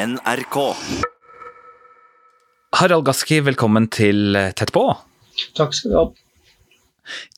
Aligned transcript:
NRK. 0.00 0.56
Harald 2.78 3.04
Gaski, 3.04 3.40
velkommen 3.44 3.90
til 3.92 4.32
Tett 4.56 4.70
på. 4.72 4.86
Takk 5.58 5.74
skal 5.76 5.92
du 5.92 5.96
ha. 5.98 6.04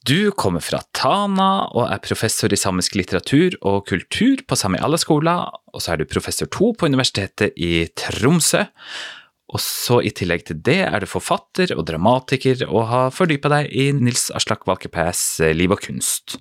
Du 0.06 0.30
kommer 0.38 0.62
fra 0.62 0.82
Tana 0.94 1.48
og 1.72 1.88
er 1.88 2.02
professor 2.04 2.52
i 2.52 2.58
samisk 2.60 2.94
litteratur 2.98 3.56
og 3.66 3.88
kultur 3.88 4.44
på 4.46 4.58
Sami 4.58 4.78
Allaskola, 4.78 5.40
og 5.72 5.82
så 5.82 5.94
er 5.94 6.02
du 6.02 6.06
professor 6.10 6.50
to 6.54 6.70
på 6.76 6.90
Universitetet 6.92 7.58
i 7.58 7.88
Tromsø. 7.98 8.62
Og 9.52 9.60
så 9.60 9.98
i 10.06 10.12
tillegg 10.14 10.46
til 10.46 10.62
det 10.62 10.80
er 10.86 11.02
du 11.02 11.08
forfatter 11.10 11.74
og 11.74 11.86
dramatiker 11.90 12.62
og 12.68 12.86
har 12.92 13.10
fordypa 13.16 13.50
deg 13.56 13.74
i 13.74 13.90
Nils 13.96 14.28
Aslak 14.38 14.68
Valkeapääs 14.70 15.42
liv 15.56 15.74
og 15.74 15.82
kunst. 15.82 16.38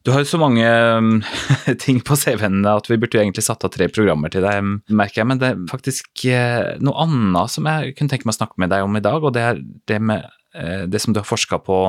Du 0.00 0.12
har 0.14 0.22
jo 0.22 0.30
så 0.30 0.38
mange 0.40 0.64
um, 0.64 1.18
ting 1.84 1.98
på 2.00 2.16
CV-en 2.16 2.64
at 2.68 2.88
vi 2.88 2.96
burde 3.00 3.18
jo 3.18 3.22
egentlig 3.22 3.44
satt 3.44 3.66
av 3.66 3.72
tre 3.74 3.90
programmer 3.92 4.32
til 4.32 4.44
deg, 4.46 4.70
merker 4.88 5.20
jeg, 5.20 5.28
men 5.28 5.40
det 5.40 5.50
er 5.50 5.64
faktisk 5.68 6.24
eh, 6.30 6.76
noe 6.80 7.04
annet 7.04 7.52
som 7.52 7.68
jeg 7.68 7.92
kunne 7.98 8.12
tenke 8.12 8.28
meg 8.28 8.36
å 8.36 8.40
snakke 8.40 8.62
med 8.62 8.72
deg 8.72 8.86
om 8.86 8.96
i 8.96 9.02
dag, 9.04 9.20
og 9.20 9.34
det 9.36 9.44
er 9.44 9.60
det 9.90 9.98
med 10.00 10.24
eh, 10.56 10.86
det 10.88 11.02
som 11.04 11.12
du 11.12 11.20
har 11.20 11.28
forska 11.28 11.60
på 11.66 11.82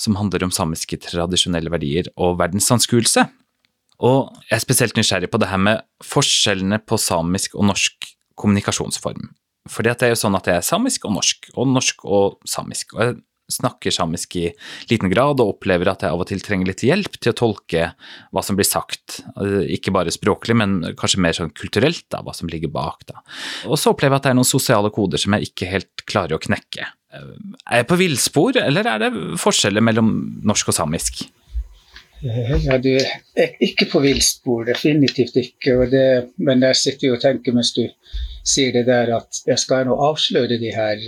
som 0.00 0.16
handler 0.16 0.46
om 0.46 0.54
samiske 0.54 0.96
tradisjonelle 1.04 1.72
verdier 1.72 2.08
og 2.16 2.38
verdensanskuelse. 2.40 3.26
Og 4.02 4.32
jeg 4.48 4.56
er 4.56 4.64
spesielt 4.64 4.96
nysgjerrig 4.96 5.28
på 5.30 5.42
det 5.42 5.52
her 5.52 5.60
med 5.60 5.84
forskjellene 6.08 6.80
på 6.88 6.96
samisk 6.98 7.58
og 7.58 7.68
norsk 7.68 8.08
kommunikasjonsform. 8.40 9.28
Fordi 9.70 9.92
det 9.92 10.08
er 10.08 10.16
jo 10.16 10.22
sånn 10.24 10.40
at 10.40 10.48
det 10.48 10.56
er 10.56 10.64
samisk 10.66 11.04
og 11.06 11.14
norsk, 11.20 11.52
og 11.52 11.68
norsk 11.70 12.08
og 12.08 12.40
samisk. 12.48 12.96
Og 12.96 13.04
jeg 13.04 13.20
snakker 13.52 13.94
samisk 13.94 14.36
i 14.40 14.46
liten 14.90 15.12
grad, 15.12 15.40
og 15.42 15.56
opplever 15.56 15.92
at 15.92 16.04
jeg 16.04 16.14
av 16.14 16.22
og 16.24 16.28
til 16.30 16.42
trenger 16.44 16.70
litt 16.72 16.84
hjelp 16.86 17.18
til 17.18 17.34
å 17.34 17.38
tolke 17.38 17.90
hva 18.32 18.44
som 18.44 18.58
blir 18.58 18.68
sagt. 18.68 19.20
Ikke 19.68 19.94
bare 19.94 20.14
språklig, 20.14 20.56
men 20.58 20.80
kanskje 20.98 21.22
mer 21.22 21.36
sånn 21.36 21.52
kulturelt, 21.56 22.06
da, 22.12 22.22
hva 22.24 22.34
som 22.36 22.50
ligger 22.52 22.72
bak. 22.72 23.06
da. 23.10 23.22
Og 23.68 23.78
så 23.80 23.92
opplever 23.92 24.16
jeg 24.16 24.22
at 24.22 24.28
det 24.28 24.34
er 24.34 24.40
noen 24.40 24.52
sosiale 24.52 24.92
koder 24.94 25.20
som 25.20 25.36
jeg 25.36 25.52
ikke 25.52 25.70
helt 25.70 26.06
klarer 26.08 26.38
å 26.38 26.42
knekke. 26.42 26.88
Er 27.12 27.82
jeg 27.82 27.88
på 27.90 28.00
villspor, 28.00 28.56
eller 28.56 28.88
er 28.88 29.04
det 29.04 29.12
forskjeller 29.40 29.84
mellom 29.84 30.12
norsk 30.48 30.72
og 30.72 30.78
samisk? 30.78 31.24
Ja, 32.22 32.76
du 32.78 32.92
er 32.94 33.54
ikke 33.66 33.88
på 33.90 34.00
villspor, 34.04 34.64
definitivt 34.68 35.36
ikke. 35.40 35.74
Det, 35.90 36.04
men 36.38 36.62
jeg 36.68 36.78
sitter 36.78 37.08
jo 37.08 37.16
og 37.16 37.24
tenker 37.24 37.56
mens 37.56 37.72
du 37.74 37.82
sier 38.46 38.74
det 38.74 38.84
der 38.86 39.10
at 39.16 39.42
jeg 39.46 39.58
skal 39.58 39.88
nå 39.88 39.96
avsløre 40.06 40.58
de 40.60 40.70
her 40.74 41.02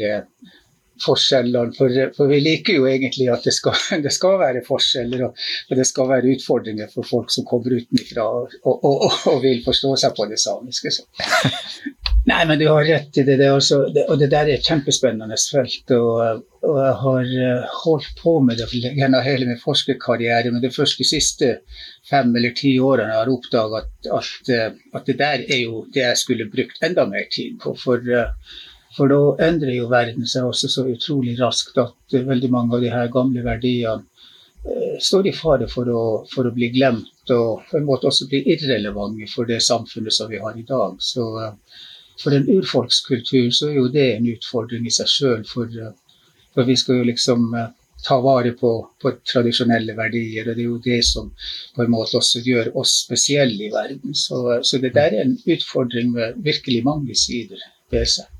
forskjellene. 1.02 1.74
For, 1.76 1.96
for, 2.16 2.30
vi 2.30 2.40
liker 2.44 2.78
jo 2.78 2.86
egentlig 2.90 3.28
at 3.32 3.46
det 3.46 3.54
skal, 3.56 3.76
det 4.06 4.12
skal 4.14 4.38
være 4.42 4.64
forskjeller, 4.66 5.26
og, 5.28 5.44
og, 5.70 5.76
det 5.78 5.88
skal 5.88 6.10
være 6.12 6.36
utfordringer 6.36 6.92
for 6.94 7.08
folk 7.08 7.34
som 7.34 7.46
kommer 7.48 7.76
utenfra 7.80 8.28
og, 8.28 8.56
og, 8.64 9.04
og, 9.10 9.42
vil 9.44 9.62
forstå 9.66 9.94
seg 10.04 10.16
på 10.16 10.28
det 10.30 10.40
samiske. 10.42 10.94
Så. 10.94 11.06
Nei, 12.30 12.40
men 12.48 12.56
du 12.56 12.64
har 12.70 12.86
rett 12.88 13.18
i 13.20 13.22
det. 13.26 13.36
det, 13.36 13.50
også, 13.52 13.82
og 14.08 14.14
det 14.20 14.30
der 14.32 14.48
er 14.48 14.56
et 14.56 14.68
kjempespennende 14.68 15.36
felt. 15.50 15.90
Og, 15.92 16.44
jeg 16.64 16.92
har 17.02 17.32
eh, 17.44 17.72
holdt 17.84 18.14
på 18.22 18.38
med 18.40 18.56
det 18.56 18.70
gjennom 18.72 19.20
hele 19.20 19.44
min 19.50 19.60
forskerkarriere. 19.60 20.48
Men 20.48 20.62
det 20.62 20.72
første 20.72 21.04
siste 21.04 21.50
fem 22.08 22.32
eller 22.32 22.54
ti 22.56 22.78
årene 22.80 23.12
har 23.12 23.28
jeg 23.28 23.36
oppdaga 23.36 23.82
at, 23.82 23.90
at, 24.20 24.52
eh, 24.56 24.78
at, 24.94 25.04
det 25.04 25.18
der 25.20 25.44
er 25.44 25.60
jo 25.66 25.82
det 25.92 26.06
jeg 26.06 26.22
skulle 26.22 26.48
brukt 26.48 26.80
enda 26.80 27.04
mer 27.10 27.28
tid 27.34 27.58
på. 27.60 27.74
For 27.76 28.00
uh, 28.00 28.32
for 28.96 29.10
da 29.10 29.48
endrer 29.48 29.74
jo 29.74 29.88
verden 29.90 30.26
seg 30.30 30.46
også 30.46 30.70
så 30.70 30.86
utrolig 30.90 31.34
raskt 31.40 31.78
at 31.82 32.14
veldig 32.14 32.50
mange 32.52 32.76
av 32.76 32.84
de 32.84 32.92
her 32.92 33.10
gamle 33.14 33.42
verdiene 33.46 34.04
eh, 34.68 34.94
står 35.02 35.30
i 35.30 35.34
fare 35.34 35.68
for 35.70 35.90
å, 35.90 36.04
for 36.30 36.46
å, 36.46 36.54
bli 36.54 36.70
glemt 36.76 37.34
og 37.34 37.64
på 37.70 37.80
en 37.80 37.88
måte 37.88 38.10
også 38.10 38.28
bli 38.30 38.44
irrelevante 38.54 39.26
for 39.32 39.50
det 39.50 39.60
samfunnet 39.66 40.14
som 40.14 40.30
vi 40.30 40.42
har 40.42 40.58
i 40.58 40.66
dag. 40.68 40.96
Så 41.02 41.26
eh, 41.42 41.80
for 42.22 42.34
en 42.34 42.48
urfolkskultur 42.48 43.50
så 43.50 43.70
er 43.70 43.78
jo 43.80 43.88
det 43.92 44.10
en 44.16 44.28
utfordring 44.34 44.86
i 44.86 44.92
seg 44.94 45.10
sjøl, 45.10 45.42
for, 45.48 45.70
eh, 45.70 45.94
for, 46.54 46.68
vi 46.68 46.76
skal 46.78 47.00
jo 47.00 47.08
liksom 47.10 47.48
eh, 47.58 47.72
ta 48.04 48.20
vare 48.22 48.52
på, 48.60 48.72
på, 49.02 49.14
tradisjonelle 49.26 49.96
verdier. 49.98 50.48
og 50.48 50.54
Det 50.54 50.62
er 50.62 50.68
jo 50.68 50.78
det 50.84 51.00
som 51.08 51.32
på 51.74 51.82
en 51.84 51.94
måte 51.94 52.20
også 52.20 52.44
gjør 52.44 52.74
oss 52.78 52.98
spesielle 53.06 53.66
i 53.66 53.72
verden. 53.72 54.14
Så, 54.14 54.60
så 54.62 54.78
det 54.78 54.94
der 54.94 55.16
er 55.16 55.24
en 55.24 55.38
utfordring 55.56 56.12
med 56.14 56.38
virkelig 56.46 56.84
mange 56.86 57.18
sider 57.18 57.64
ved 57.90 58.06
seg. 58.16 58.33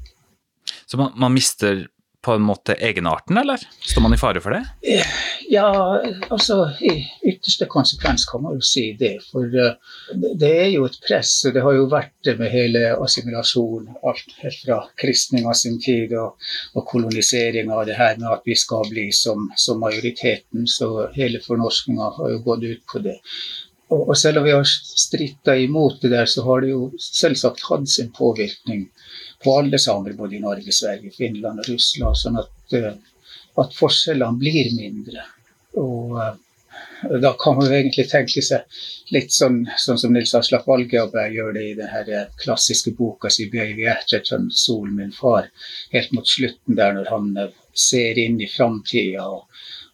Så 0.86 1.00
man, 1.00 1.12
man, 1.16 1.34
mister 1.34 1.86
på 2.24 2.32
en 2.32 2.42
måte 2.42 2.74
egenarten, 2.74 3.36
eller? 3.36 3.60
Står 3.80 4.02
man 4.02 4.14
i 4.14 4.16
fare 4.16 4.40
for 4.40 4.56
det? 4.56 4.62
Ja, 5.48 6.00
altså 6.32 6.70
i 6.80 6.92
ytterste 7.28 7.66
konsekvens 7.68 8.24
kan 8.30 8.42
man 8.42 8.56
jo 8.56 8.64
si 8.64 8.84
det. 8.96 9.18
For 9.28 9.44
uh, 9.44 9.74
det 10.40 10.52
er 10.62 10.70
jo 10.72 10.86
et 10.88 10.96
press, 11.04 11.34
og 11.44 11.52
det 11.56 11.64
har 11.66 11.76
jo 11.76 11.84
vært 11.92 12.14
det 12.24 12.38
med 12.40 12.52
hele 12.54 12.86
assimilasjon. 12.96 13.90
Alt 14.08 14.32
helt 14.40 14.62
fra 14.64 14.80
kristninga 15.00 15.52
sin 15.58 15.76
tid 15.84 16.16
og, 16.16 16.40
og 16.72 16.88
koloniseringa 16.88 17.76
av 17.76 17.84
det 17.90 17.98
her 18.00 18.16
med 18.16 18.30
at 18.32 18.48
vi 18.48 18.56
skal 18.56 18.88
bli 18.88 19.10
som, 19.12 19.50
som 19.60 19.84
majoriteten. 19.84 20.64
Så 20.64 21.10
hele 21.18 21.44
fornorskinga 21.44 22.08
har 22.16 22.32
jo 22.32 22.42
gått 22.48 22.64
ut 22.70 22.84
på 22.88 23.04
det. 23.04 23.18
Og, 23.92 24.08
og 24.08 24.16
selv 24.16 24.40
om 24.40 24.48
vi 24.48 24.56
har 24.56 24.64
stritta 24.64 25.58
imot 25.60 26.00
det 26.02 26.14
der, 26.16 26.26
så 26.30 26.44
har 26.48 26.64
det 26.64 26.72
jo 26.72 26.88
selvsagt 26.98 27.68
hatt 27.68 27.88
sin 27.90 28.10
påvirkning 28.16 28.88
på 29.44 29.58
alle 29.58 29.78
samer, 29.78 30.16
både 30.18 30.36
i 30.36 30.42
Norge, 30.42 30.72
Sverige, 30.72 31.12
Finland 31.16 31.62
og 31.62 31.68
Russland. 31.68 32.18
Sånn 32.20 32.40
at, 32.40 32.76
eh, 32.78 32.94
at 33.60 33.76
forskjellene 33.76 34.40
blir 34.40 34.72
mindre. 34.78 35.26
Og 35.80 36.16
uh, 36.18 36.32
da 37.22 37.34
kan 37.40 37.58
man 37.58 37.68
jo 37.68 37.76
egentlig 37.76 38.06
tenke 38.10 38.42
seg 38.42 38.64
litt 39.14 39.34
sånn, 39.34 39.62
sånn 39.78 40.00
som 40.00 40.14
Nils 40.14 40.34
Aslak 40.38 40.66
Valgeaberg 40.68 41.36
gjør 41.36 41.52
det 41.56 41.64
i 41.68 41.76
den 41.78 42.10
eh, 42.14 42.32
klassiske 42.40 42.94
boka 42.98 43.30
si 43.30 43.48
'Baby 43.50 43.86
Atherton, 43.92 44.48
solen 44.50 44.96
min 44.98 45.12
far', 45.12 45.50
helt 45.92 46.12
mot 46.16 46.28
slutten 46.28 46.78
der 46.78 46.96
når 46.96 47.10
han 47.12 47.30
ser 47.74 48.18
inn 48.18 48.40
i 48.40 48.48
framtida 48.48 49.26
og, 49.28 49.46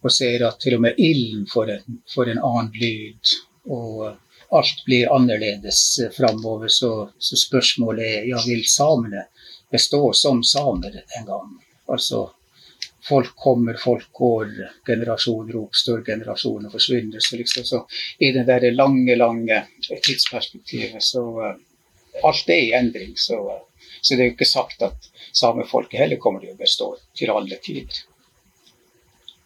og, 0.03 0.11
ser 0.13 0.45
at 0.47 0.61
til 0.61 0.77
og 0.77 0.85
med 0.87 1.01
ilden 1.01 1.47
får 1.51 2.29
en 2.31 2.39
annen 2.39 2.73
lyd. 2.77 3.37
og 3.67 4.17
alt 4.51 4.83
blir 4.87 5.13
annerledes 5.15 6.01
framover, 6.17 6.69
så, 6.69 7.11
så, 7.19 7.37
spørsmålet 7.37 8.05
er 8.05 8.29
ja, 8.33 8.41
vil 8.47 8.65
samene 8.67 9.29
bestå 9.71 10.13
som 10.13 10.43
samer 10.45 11.03
en 11.19 11.27
gang. 11.27 11.53
Altså 11.87 12.25
folk 13.09 13.37
kommer, 13.37 13.79
folk 13.79 14.13
går, 14.13 14.51
generasjoner 14.87 15.57
oppstår, 15.63 16.03
generasjoner 16.07 16.71
forsvinner. 16.71 17.23
Så 17.23 17.37
liksom 17.37 17.65
så 17.65 17.87
i 18.19 18.33
det 18.35 18.45
der 18.51 18.71
lange, 18.75 19.17
lange 19.17 19.65
tidsperspektivet 19.89 21.03
så 21.03 21.27
uh, 21.41 21.57
Alt 22.27 22.49
er 22.51 22.59
i 22.59 22.73
endring. 22.75 23.13
Så, 23.15 23.39
uh, 23.39 23.91
så 24.03 24.17
det 24.17 24.25
er 24.25 24.31
jo 24.33 24.35
ikke 24.35 24.51
sagt 24.51 24.83
at 24.83 25.11
samefolket 25.33 26.01
heller 26.03 26.19
kommer 26.19 26.43
til 26.43 26.57
å 26.57 26.59
bestå 26.59 26.97
til 27.17 27.31
alle 27.31 27.59
tider. 27.63 28.03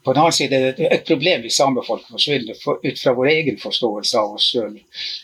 På 0.04 0.12
den 0.12 0.20
annen 0.20 0.37
side 0.37 0.56
er 0.56 0.75
det 0.76 0.88
et 0.92 1.06
problem 1.09 1.44
hvis 1.44 1.56
samefolket 1.56 2.10
forsvinner 2.12 2.56
for, 2.60 2.81
ut 2.84 2.98
fra 3.00 3.15
vår 3.16 3.31
egen 3.32 3.60
forståelse 3.60 4.20
av 4.20 4.34
oss 4.37 4.50
sjøl. 4.53 4.75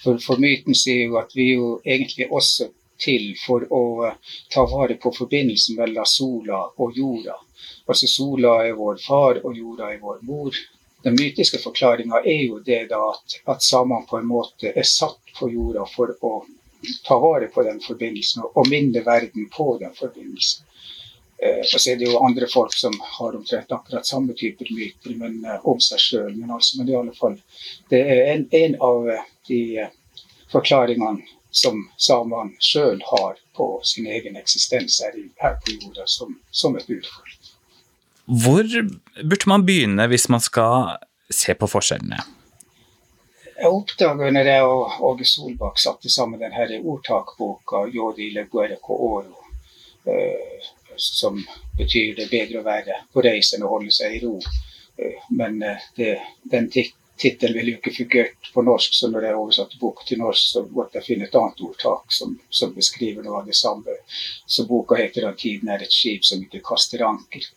For, 0.05 0.21
for 0.25 0.41
myten 0.41 0.77
sier 0.79 1.05
jo 1.05 1.19
at 1.21 1.35
vi 1.37 1.51
jo 1.53 1.75
egentlig 1.85 2.31
også 2.31 2.71
til 3.01 3.31
for 3.41 3.67
å 3.73 3.83
uh, 4.07 4.37
ta 4.53 4.65
vare 4.69 4.97
på 5.01 5.13
forbindelsen 5.17 5.79
mellom 5.81 6.09
sola 6.09 6.63
og 6.77 6.97
jorda. 6.97 7.37
Altså 7.89 8.09
sola 8.09 8.57
er 8.65 8.77
vår 8.79 9.01
far, 9.05 9.41
og 9.45 9.57
jorda 9.57 9.91
er 9.93 10.01
vår 10.01 10.21
mor. 10.29 10.57
Den 11.05 11.17
mytiske 11.17 11.61
forklaringa 11.63 12.23
er 12.25 12.43
jo 12.47 12.61
det 12.65 12.83
da 12.91 13.01
at, 13.13 13.37
at 13.53 13.65
samene 13.65 14.09
på 14.09 14.21
en 14.21 14.29
måte 14.29 14.73
er 14.73 14.89
satt 14.89 15.33
på 15.39 15.49
jorda 15.53 15.87
for 15.93 16.13
å 16.25 16.35
ta 17.07 17.17
vare 17.21 17.49
på 17.53 17.65
den 17.65 17.81
forbindelsen 17.85 18.45
og 18.49 18.69
minne 18.69 19.05
verden 19.05 19.49
på 19.53 19.75
den 19.81 19.93
forbindelsen. 19.97 20.65
Eh, 21.43 21.61
og 21.65 21.81
så 21.81 21.93
er 21.93 22.01
det 22.01 22.09
jo 22.11 22.21
andre 22.21 22.47
folk 22.53 22.75
som 22.77 22.95
har 23.19 23.37
omtrent 23.37 23.73
akkurat 23.73 24.07
samme 24.07 24.37
typer 24.37 24.69
myter 24.77 25.17
men, 25.17 25.41
eh, 25.45 25.61
om 25.65 25.81
seg 25.81 26.03
sjøl. 26.03 26.33
Men, 26.37 26.51
altså, 26.57 26.79
men 26.79 26.91
i 26.91 26.97
alle 26.99 27.17
fall 27.17 27.39
det 27.93 28.01
er 28.01 28.25
en, 28.35 28.47
en 28.53 28.77
av 28.81 29.11
de 29.49 29.63
forklaringene 30.53 31.25
som 31.51 31.89
samene 31.99 32.55
sjøl 32.63 33.01
har 33.07 33.39
på 33.57 33.69
sin 33.85 34.07
egen 34.07 34.37
eksistens 34.37 35.01
her, 35.03 35.17
på 35.41 35.73
jorda 35.73 36.07
som, 36.07 36.37
som 36.51 36.77
et 36.77 36.91
urfolk. 36.91 37.39
Hvor 38.31 38.67
burde 39.25 39.51
man 39.51 39.65
begynne 39.67 40.07
hvis 40.11 40.29
man 40.31 40.43
skal 40.45 41.01
se 41.31 41.55
på 41.59 41.67
forskjellene? 41.71 42.21
Jeg 43.61 43.69
oppdaga 43.69 44.31
når 44.33 44.49
jeg 44.49 44.69
og 44.69 45.01
Åge 45.05 45.27
Solbakk 45.29 45.81
satte 45.83 46.09
sammen 46.09 46.41
denne 46.41 46.79
ordtakboka 46.81 47.83
'Jodi 47.91 48.31
leguere 48.33 48.79
ko 48.81 48.97
oro', 49.09 49.43
eh, 50.07 50.70
som 51.01 51.39
betyr 51.79 52.15
det 52.17 52.31
bedre 52.31 52.61
å 52.61 52.67
være 52.67 53.03
på 53.13 53.25
reis 53.25 53.55
enn 53.57 53.67
å 53.67 53.73
holde 53.75 53.93
seg 53.95 54.17
i 54.17 54.23
ro. 54.25 54.39
Eh, 54.97 55.29
men 55.37 55.63
eh, 55.63 55.89
det, 55.97 56.15
den 56.53 56.71
tittelen 57.21 57.57
ville 57.59 57.75
jo 57.75 57.81
ikke 57.81 57.95
fungert 57.97 58.53
på 58.55 58.65
norsk, 58.65 58.95
så 58.97 59.11
når 59.13 59.29
jeg 59.29 59.41
oversatte 59.43 59.81
boka 59.81 60.07
til 60.09 60.23
norsk, 60.23 60.47
så 60.55 60.65
måtte 60.73 60.99
jeg 60.99 61.09
finne 61.11 61.29
et 61.29 61.37
annet 61.37 61.61
ordtak 61.67 62.15
som, 62.17 62.39
som 62.49 62.73
beskriver 62.77 63.27
noe 63.27 63.43
av 63.43 63.51
det 63.51 63.57
samme. 63.59 64.01
Så 64.47 64.67
boka 64.69 64.99
heter 65.01 65.29
at 65.29 65.39
'Tiden 65.39 65.69
er 65.69 65.85
et 65.85 65.93
skip 65.93 66.25
som 66.25 66.43
ikke 66.43 66.65
kaster 66.73 67.05
anker'. 67.05 67.51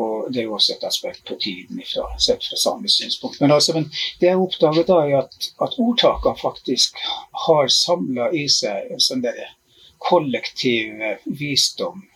Og 0.00 0.32
Det 0.32 0.40
er 0.40 0.44
jo 0.46 0.54
også 0.54 0.76
et 0.76 0.84
aspekt 0.86 1.24
på 1.26 1.36
tiden 1.40 1.80
ifra, 1.82 2.04
sett 2.18 2.44
fra 2.46 2.56
samisk 2.56 3.02
synspunkt. 3.02 3.40
Men, 3.40 3.50
altså, 3.50 3.72
men 3.74 3.88
det 4.20 4.28
jeg 4.28 4.38
oppdaget 4.38 4.86
da, 4.86 4.98
er 5.06 5.16
at, 5.24 5.48
at 5.66 5.74
ordtakene 5.78 6.38
faktisk 6.38 7.00
har 7.46 7.72
samla 7.74 8.30
i 8.30 8.46
seg 8.48 8.92
en 8.94 9.02
sånn 9.02 9.26
kollektiv 9.98 11.02
visdom 11.26 11.98
uh, 12.04 12.09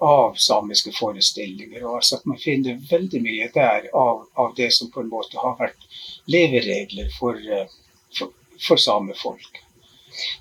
av 0.00 0.34
samiske 0.40 0.92
forestillinger. 0.96 1.84
og 1.84 1.96
altså 1.96 2.16
at 2.16 2.26
Man 2.26 2.38
finner 2.40 2.80
veldig 2.90 3.20
mye 3.22 3.48
der 3.54 3.88
av, 3.94 4.26
av, 4.34 4.54
det 4.56 4.72
som 4.72 4.90
på 4.90 5.00
en 5.00 5.10
måte 5.12 5.38
har 5.38 5.56
vært 5.58 5.88
leveregler 6.26 7.10
for, 7.18 7.36
uh, 7.36 7.66
for, 8.16 8.32
for 8.66 8.80
samefolk. 8.80 9.60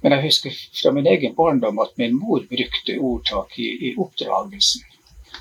Men 0.02 0.16
jeg 0.16 0.24
husker 0.24 0.60
fra 0.82 0.92
min 0.96 1.08
egen 1.08 1.36
barndom 1.36 1.80
at 1.80 1.98
min 1.98 2.16
mor 2.16 2.46
brukte 2.50 2.98
ordtak 2.98 3.60
i, 3.60 3.68
i 3.90 3.96
oppdragelsen. 3.98 4.86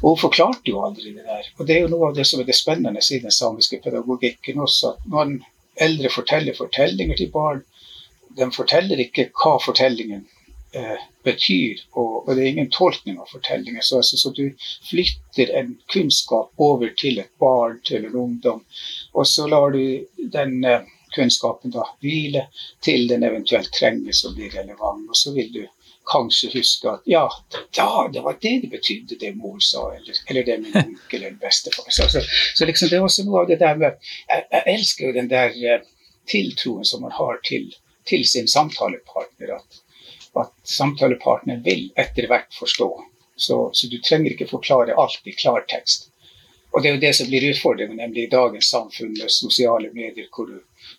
Og 0.02 0.10
hun 0.10 0.22
forklarte 0.26 0.70
jo 0.70 0.82
aldri 0.84 1.14
det 1.14 1.24
der. 1.24 1.46
Og 1.56 1.66
det 1.66 1.76
er 1.76 1.86
jo 1.86 1.92
noe 1.94 2.10
av 2.10 2.16
det 2.18 2.26
som 2.28 2.42
er 2.42 2.48
det 2.48 2.58
spennende 2.58 3.00
i 3.00 3.22
den 3.22 3.32
samiske 3.32 3.78
pedagogikken 3.84 4.60
også. 4.60 4.96
At 4.96 5.06
man 5.08 5.38
eldre 5.86 6.10
forteller 6.12 6.56
fortellinger 6.58 7.16
til 7.16 7.30
barn. 7.32 7.62
De 8.36 8.50
forteller 8.52 9.00
ikke 9.00 9.30
hva 9.32 9.56
fortellingen 9.62 10.26
eh, 10.26 10.35
betyr, 11.26 11.81
og, 11.93 12.28
og, 12.28 12.32
det 12.34 12.43
er 12.43 12.50
ingen 12.52 12.70
tolkning 12.70 13.20
av 13.20 13.31
fortellinger. 13.32 13.84
Så, 13.84 14.00
altså, 14.02 14.19
så, 14.20 14.32
du 14.37 14.69
flytter 14.90 15.52
en 15.58 15.73
kunnskap 15.93 16.52
over 16.69 16.93
til 16.99 17.20
et 17.23 17.32
barn, 17.43 17.81
til 17.87 18.05
en 18.06 18.19
ungdom, 18.26 18.62
og 19.14 19.26
så 19.26 19.49
lar 19.50 19.75
du 19.75 19.82
den 20.32 20.58
eh, 20.64 20.84
kunnskapen 21.17 21.73
da 21.75 21.87
hvile 22.02 22.46
til 22.84 23.08
den 23.08 23.25
eventuelt 23.26 23.73
trenges 23.75 24.25
og 24.26 24.37
blir 24.37 24.52
relevant. 24.55 25.08
Og 25.08 25.19
så 25.19 25.32
vil 25.37 25.52
du 25.55 25.62
kanskje 26.06 26.50
huske 26.55 26.90
at 26.90 27.08
ja, 27.11 27.25
da, 27.75 27.88
det 28.12 28.23
var 28.23 28.38
det 28.43 28.55
det 28.62 28.70
betydde, 28.70 29.19
det 29.20 29.32
mor 29.38 29.58
sa, 29.64 29.88
eller, 29.96 30.20
eller 30.31 30.46
det 30.46 30.58
min 30.62 30.76
onkel 30.82 31.23
eller 31.23 31.40
bestefar 31.40 31.90
sa. 31.90 32.08
Så, 32.08 32.23
så, 32.55 32.69
liksom 32.69 32.93
det 32.93 33.00
er 33.00 33.06
også 33.06 33.26
noe 33.26 33.43
av 33.43 33.50
det 33.50 33.58
der 33.62 33.81
med 33.81 33.96
Jeg, 34.28 34.44
jeg 34.52 34.62
elsker 34.75 35.08
jo 35.08 35.17
den 35.17 35.32
der 35.32 35.56
eh, 35.73 35.82
tiltroen 36.31 36.87
som 36.87 37.02
man 37.06 37.14
har 37.17 37.40
til, 37.46 37.67
til 38.06 38.26
sin 38.28 38.49
samtalepartner. 38.50 39.56
At, 39.58 39.82
at 40.42 40.52
samtalepartner 40.68 41.62
vil 41.64 41.88
etter 41.96 42.28
hvert 42.30 42.52
forstå. 42.58 42.90
Så, 43.36 43.56
så, 43.72 43.88
du 43.92 43.98
trenger 44.00 44.32
ikke 44.32 44.48
forklare 44.48 44.96
alt 44.96 45.28
i 45.28 45.34
klartekst. 45.36 46.10
Og 46.76 46.82
det 46.82 46.88
er 46.88 46.96
jo 46.96 47.00
det 47.00 47.12
som 47.16 47.28
blir 47.28 47.44
utfordringen, 47.48 47.96
nemlig 47.96 48.26
i 48.26 48.30
dagens 48.32 48.68
samfunn 48.68 49.14
med 49.16 49.32
sosiale 49.32 49.88
medier, 49.94 50.26
hvor, 50.34 50.50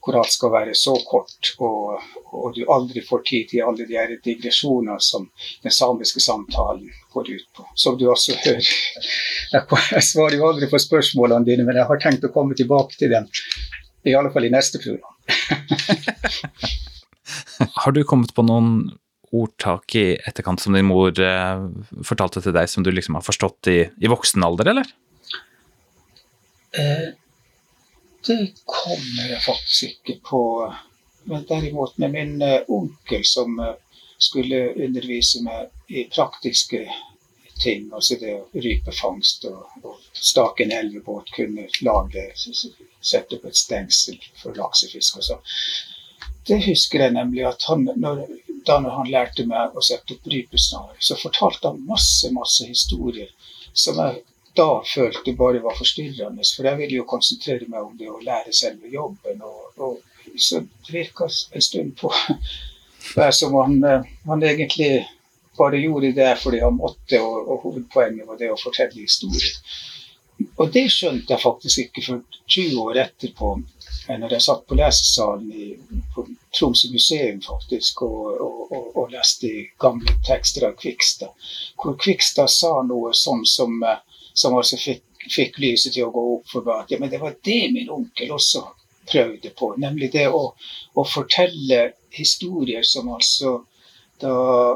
hvor 0.01 0.17
alt 0.17 0.33
skal 0.33 0.53
være 0.53 0.73
så 0.77 0.95
kort, 1.05 1.51
og, 1.61 1.99
og, 2.31 2.47
du 2.55 2.63
aldri 2.73 3.03
får 3.05 3.21
tid 3.29 3.51
til 3.51 3.65
alle 3.65 3.85
de 3.85 3.97
her 3.97 4.15
digresjoner 4.25 4.97
som 5.03 5.27
den 5.65 5.73
samiske 5.73 6.23
samtalen 6.23 6.89
går 7.13 7.29
ut 7.29 7.47
på. 7.57 7.67
Som 7.75 7.97
du 7.99 8.07
også 8.09 8.37
hører. 8.41 8.71
Jeg, 9.53 10.03
svarer 10.09 10.39
jo 10.39 10.47
aldri 10.49 10.69
på 10.71 10.81
spørsmålene 10.81 11.45
dine, 11.45 11.67
men 11.67 11.77
jeg 11.77 11.89
har 11.91 12.01
tenkt 12.01 12.25
å 12.25 12.33
komme 12.33 12.57
tilbake 12.57 12.97
til 12.97 13.13
dem. 13.13 13.29
I 14.07 14.15
alle 14.17 14.33
fall 14.33 14.47
i 14.47 14.53
neste 14.53 14.81
program. 14.81 15.13
har 17.83 17.93
du 17.93 18.01
kommet 18.07 18.33
på 18.33 18.45
noen 18.49 18.71
ordtak 19.35 19.95
i 19.95 20.05
etterkant 20.15 20.61
som 20.61 20.75
din 20.75 20.87
mor 20.87 21.11
eh, 21.19 21.65
fortalte 22.07 22.43
til 22.43 22.55
deg, 22.55 22.69
som 22.71 22.85
du 22.85 22.91
liksom 22.93 23.17
har 23.19 23.25
forstått 23.25 23.71
i, 23.71 23.79
i 23.99 24.11
voksen 24.11 24.45
alder, 24.45 24.71
eller? 24.71 24.91
Eh, 26.77 27.09
det 28.27 28.53
kommer 28.65 29.29
jeg 29.29 29.41
faktisk 29.43 29.91
ikke 29.91 30.19
på. 30.29 30.43
Men 31.27 31.45
derimot 31.49 31.97
med 31.97 32.11
min 32.11 32.41
eh, 32.41 32.61
onkel 32.67 33.25
som 33.25 33.59
eh, 33.59 33.75
skulle 34.17 34.73
undervise 34.73 35.43
meg 35.43 35.69
i 35.87 36.07
praktiske 36.11 36.85
ting, 37.61 37.87
altså 37.93 38.17
det 38.21 38.33
å 38.37 38.47
rypefangst 38.53 39.47
og, 39.49 39.77
og 39.83 40.01
stake 40.13 40.65
en 40.65 40.73
elvebåt, 40.77 41.31
kunne 41.35 41.67
lage, 41.85 42.25
sette 42.37 43.37
opp 43.37 43.47
et 43.49 43.57
stengsel 43.57 44.19
for 44.41 44.57
laksefisk 44.57 45.19
og 45.19 45.27
sånn. 45.29 45.47
Det 46.47 46.61
husker 46.63 47.03
jeg 47.03 47.15
nemlig 47.17 47.43
at 47.49 47.65
han, 47.67 47.89
når, 47.99 48.23
da 48.67 48.79
når 48.83 48.95
han 48.99 49.11
lærte 49.11 49.45
meg 49.47 49.75
å 49.75 49.83
sette 49.83 50.15
opp 50.15 50.27
rypesnarer, 50.31 50.97
så 50.99 51.17
fortalte 51.19 51.71
han 51.71 51.85
masse, 51.87 52.31
masse 52.35 52.67
historier 52.67 53.29
som 53.77 53.99
jeg 54.01 54.23
da 54.57 54.81
følte 54.85 55.33
bare 55.37 55.61
var 55.61 55.77
forstyrrende. 55.77 56.45
For 56.55 56.67
jeg 56.67 56.79
ville 56.79 56.99
jo 56.99 57.09
konsentrere 57.09 57.67
meg 57.69 57.83
om 57.83 57.97
det 57.97 58.09
å 58.09 58.21
lære 58.23 58.55
selve 58.55 58.89
jobben. 58.89 59.43
Og, 59.45 59.83
og 59.85 60.39
så 60.41 60.63
det 60.63 60.93
virka 60.93 61.27
en 61.29 61.65
stund 61.65 61.93
på 62.01 62.11
det 63.15 63.29
som 63.37 63.53
han, 63.55 63.77
han, 64.25 64.43
egentlig 64.43 65.05
bare 65.57 65.79
gjorde 65.81 66.11
det 66.17 66.33
fordi 66.41 66.59
han 66.61 66.75
måtte, 66.77 67.21
og, 67.21 67.37
og 67.47 67.61
hovedpoenget 67.67 68.27
var 68.27 68.41
det 68.41 68.51
å 68.53 68.59
fortelle 68.61 69.05
historier. 69.05 69.53
Og 70.57 70.69
det 70.73 70.85
skjønte 70.93 71.33
jeg 71.33 71.41
faktisk 71.41 71.85
ikke 71.85 72.03
før 72.05 72.19
20 72.45 72.81
år 72.83 72.99
etterpå, 73.05 73.53
når 74.21 74.35
jeg 74.35 74.45
satt 74.45 74.67
på 74.67 74.77
lesesalen 74.77 75.47
i, 75.49 75.71
på 76.13 76.27
Tromsø 76.57 76.89
museum 76.91 77.39
faktisk, 77.45 78.01
og, 78.07 78.41
og, 78.41 78.91
og, 78.95 79.03
leste 79.13 79.51
gamle 79.79 80.17
tekster 80.25 80.67
av 80.69 80.77
Kvikstad. 80.81 81.49
Hvor 81.77 81.97
Kvikstad 82.01 82.49
sa 82.51 82.71
noe 82.87 83.13
sånn 83.15 83.45
som 83.45 83.77
uh, 83.85 83.99
som 84.37 84.57
altså 84.57 84.77
fikk, 84.77 85.03
fikk, 85.33 85.57
lyset 85.61 85.95
til 85.95 86.07
å 86.07 86.13
gå 86.13 86.25
opp 86.35 86.51
for 86.51 86.67
meg. 86.67 86.91
Ja, 86.91 86.99
men 87.01 87.09
det 87.13 87.21
var 87.23 87.37
det 87.47 87.61
min 87.73 87.89
onkel 87.93 88.35
også 88.35 88.67
prøvde 89.09 89.49
på. 89.57 89.71
Nemlig 89.81 90.11
det 90.13 90.27
å, 90.29 90.43
å 90.93 91.05
fortelle 91.07 91.79
historier 92.13 92.85
som 92.85 93.09
altså 93.15 93.59
da 94.21 94.33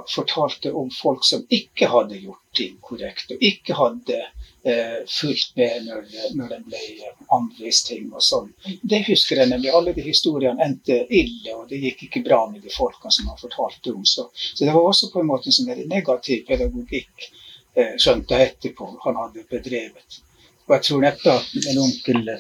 fortalte 0.10 0.70
om 0.78 0.90
folk 0.94 1.26
som 1.26 1.46
ikke 1.50 1.90
hadde 1.90 2.20
gjort 2.22 2.42
ting 2.58 2.76
korrekt, 2.82 3.34
og 3.34 3.42
ikke 3.42 3.78
hadde 3.78 4.20
eh, 4.64 5.02
fulgt 5.10 5.56
med 5.60 5.90
når, 5.90 6.08
når 6.40 6.56
de 6.56 6.62
ble 6.70 7.12
anvist 7.38 7.90
ting 7.90 8.08
og 8.12 8.24
sånn. 8.26 8.50
Det 8.82 9.04
husker 9.08 9.44
jeg 9.44 9.52
nemlig. 9.52 9.74
Alle 9.76 9.94
de 9.98 10.06
historiene 10.06 10.66
endte 10.66 11.04
ille, 11.10 11.58
og 11.58 11.68
det 11.70 11.82
gikk 11.86 12.08
ikke 12.08 12.26
bra 12.30 12.44
med 12.52 12.66
de 12.66 12.74
folkene 12.74 13.14
som 13.14 13.30
han 13.32 13.42
fortalte 13.42 13.94
om. 13.94 14.06
Så, 14.06 14.30
så 14.34 14.66
det 14.66 14.74
var 14.74 14.88
også 14.88 15.12
på 15.14 15.22
en 15.22 15.32
måte 15.32 15.50
en 15.50 15.60
sånn 15.60 15.88
negativ 15.92 16.46
pedagogikk 16.50 17.32
Eh, 17.74 17.96
skjønte 18.04 18.36
jeg 18.36 18.50
etterpå 18.50 18.90
han 19.06 19.16
hadde 19.16 19.46
bedrevet. 19.50 20.20
Og 20.68 20.74
jeg 20.76 20.84
tror 20.88 21.04
neppe 21.04 21.32
at 21.32 21.54
min 21.56 21.80
onkel 21.80 22.32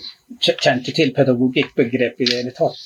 kjente 0.44 0.94
til 0.95 1.13
pedagogikkbegrepet 1.15 2.24
i 2.24 2.27
det 2.27 2.39
hele 2.41 2.53
tatt. 2.56 2.81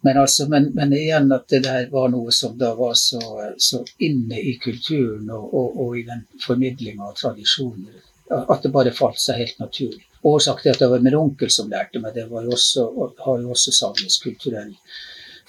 Men, 0.00 0.16
altså, 0.22 0.46
men, 0.48 0.70
men, 0.76 0.94
igjen 0.96 1.28
at 1.36 1.44
det 1.52 1.60
der 1.66 1.90
var 1.92 2.08
noe 2.12 2.32
som 2.32 2.56
da 2.60 2.72
var 2.78 2.96
så, 2.96 3.20
så 3.60 3.82
inne 4.06 4.40
i 4.40 4.54
kulturen 4.62 5.28
og, 5.28 5.44
og, 5.60 5.80
og 5.84 5.98
i 6.00 6.06
den 6.08 6.24
formidlinga 6.46 7.10
av 7.10 7.18
tradisjoner 7.20 8.00
at 8.30 8.62
det 8.62 8.72
bare 8.74 8.92
falt 8.94 9.20
seg 9.20 9.40
helt 9.42 9.62
naturlig. 9.62 10.04
Årsaken 10.22 10.62
til 10.62 10.74
at 10.74 10.82
det 10.82 10.90
var 10.92 11.02
min 11.04 11.16
onkel 11.16 11.50
som 11.52 11.70
lærte 11.70 12.02
meg 12.02 12.14
det, 12.14 12.26
var 12.30 12.44
jo 12.44 12.52
også, 12.56 12.84
har 13.24 13.40
jo 13.40 13.54
også 13.54 13.72
samisk 13.74 14.28
kulturell 14.28 14.74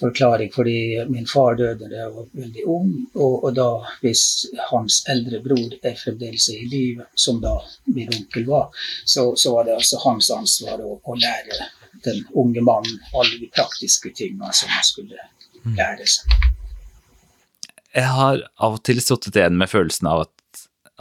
forklaring, 0.01 0.50
fordi 0.54 1.06
min 1.10 1.28
far 1.28 1.56
døde 1.56 1.89
da 1.89 2.00
jeg 2.00 2.13
var 2.16 2.30
veldig 2.31 2.63
ung. 2.66 2.94
Og, 3.13 3.36
og, 3.44 3.51
da, 3.57 3.68
hvis 4.01 4.24
hans 4.72 5.01
eldre 5.12 5.42
bror 5.45 5.75
er 5.83 6.00
fremdeles 6.00 6.48
i 6.54 6.63
live, 6.71 7.06
som 7.16 7.42
da 7.44 7.57
min 7.94 8.09
onkel 8.16 8.47
var, 8.50 8.71
så, 9.06 9.31
så 9.35 9.54
var 9.56 9.68
det 9.68 9.78
altså 9.78 10.02
hans 10.06 10.31
ansvar 10.33 10.81
å, 10.81 10.97
å, 11.04 11.18
lære 11.19 11.69
den 12.07 12.23
unge 12.33 12.64
mannen 12.66 12.97
alle 13.14 13.38
de 13.44 13.52
praktiske 13.54 14.14
tingene 14.18 14.50
som 14.57 14.71
han 14.73 14.88
skulle 14.88 15.19
mm. 15.61 15.76
lære 15.78 16.09
seg. 16.16 16.38
Jeg 17.92 18.07
har 18.07 18.45
av 18.56 18.78
og 18.80 18.85
til 18.88 19.02
sittet 19.04 19.35
igjen 19.35 19.59
med 19.59 19.69
følelsen 19.69 20.07
av 20.07 20.26
at 20.26 20.33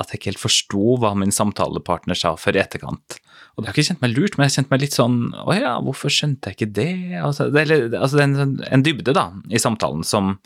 at 0.00 0.10
jeg 0.10 0.20
ikke 0.20 0.30
helt 0.32 0.42
forsto 0.42 0.94
hva 1.00 1.12
min 1.18 1.34
samtalepartner 1.34 2.18
sa 2.18 2.32
før 2.40 2.58
i 2.58 2.62
etterkant. 2.62 3.18
Og 3.54 3.62
det 3.62 3.68
har 3.70 3.76
ikke 3.76 3.90
kjent 3.90 4.04
meg 4.04 4.14
lurt, 4.14 4.36
men 4.36 4.46
jeg 4.46 4.50
har 4.50 4.56
kjent 4.58 4.70
meg 4.72 4.82
litt 4.84 4.96
sånn 4.96 5.18
Å 5.36 5.56
ja, 5.56 5.72
hvorfor 5.84 6.12
skjønte 6.14 6.50
jeg 6.50 6.56
ikke 6.56 6.70
det? 6.78 6.92
Altså, 7.20 7.50
det, 7.52 7.66
er, 7.66 7.90
altså, 7.98 8.16
det 8.16 8.24
er 8.24 8.44
en, 8.46 8.54
en, 8.70 8.84
dybde 8.86 9.14
da, 9.16 9.26
i 9.50 9.60
samtalen 9.60 10.06
som 10.06 10.36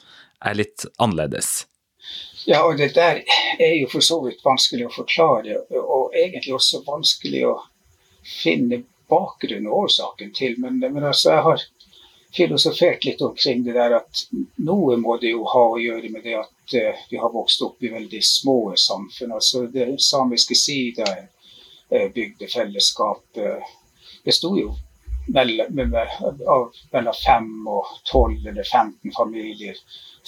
er 0.44 0.58
litt 0.58 0.86
annerledes. 1.02 1.68
Ja, 2.44 2.64
og 2.66 2.80
det 2.80 2.90
der 2.96 3.22
er 3.62 3.76
jo 3.78 3.86
for 3.92 4.04
så 4.04 4.18
vidt 4.24 4.42
vanskelig 4.44 4.88
å 4.88 4.92
forklare, 4.92 5.62
og 5.80 6.16
egentlig 6.18 6.56
også 6.58 6.82
vanskelig 6.84 7.46
å 7.48 7.54
finne 8.24 8.82
bakgrunnen 9.08 9.70
og 9.70 9.86
årsaken 9.86 10.34
til. 10.36 10.58
Men, 10.60 10.82
men 10.82 11.04
altså, 11.04 11.36
jeg 11.36 11.46
har 11.46 11.64
filosofert 12.34 13.06
litt 13.06 13.22
omkring 13.22 13.64
det 13.64 13.76
der 13.78 14.00
at 14.00 14.26
noe 14.66 14.98
må 15.00 15.16
det 15.22 15.32
jo 15.32 15.46
ha 15.48 15.64
å 15.70 15.80
gjøre 15.80 16.10
med 16.12 16.26
det 16.26 16.36
at 16.42 16.50
uh, 16.74 17.04
vi 17.10 17.20
har 17.20 17.32
vokst 17.32 17.62
opp 17.66 17.82
i 17.82 17.92
veldig 17.92 18.22
små 18.24 18.58
samfunn. 18.78 19.36
Altså 19.36 19.66
det 19.72 19.88
samiske 20.02 20.56
sida 20.58 21.06
uh, 21.12 22.08
bygdefellesskap 22.14 23.42
besto 24.24 24.54
jo 24.56 24.72
mellom, 25.26 25.94
mellom 26.92 27.14
fem 27.24 27.68
og 27.68 27.92
tolv 28.08 28.46
eller 28.46 28.64
15 28.64 29.12
familier 29.16 29.78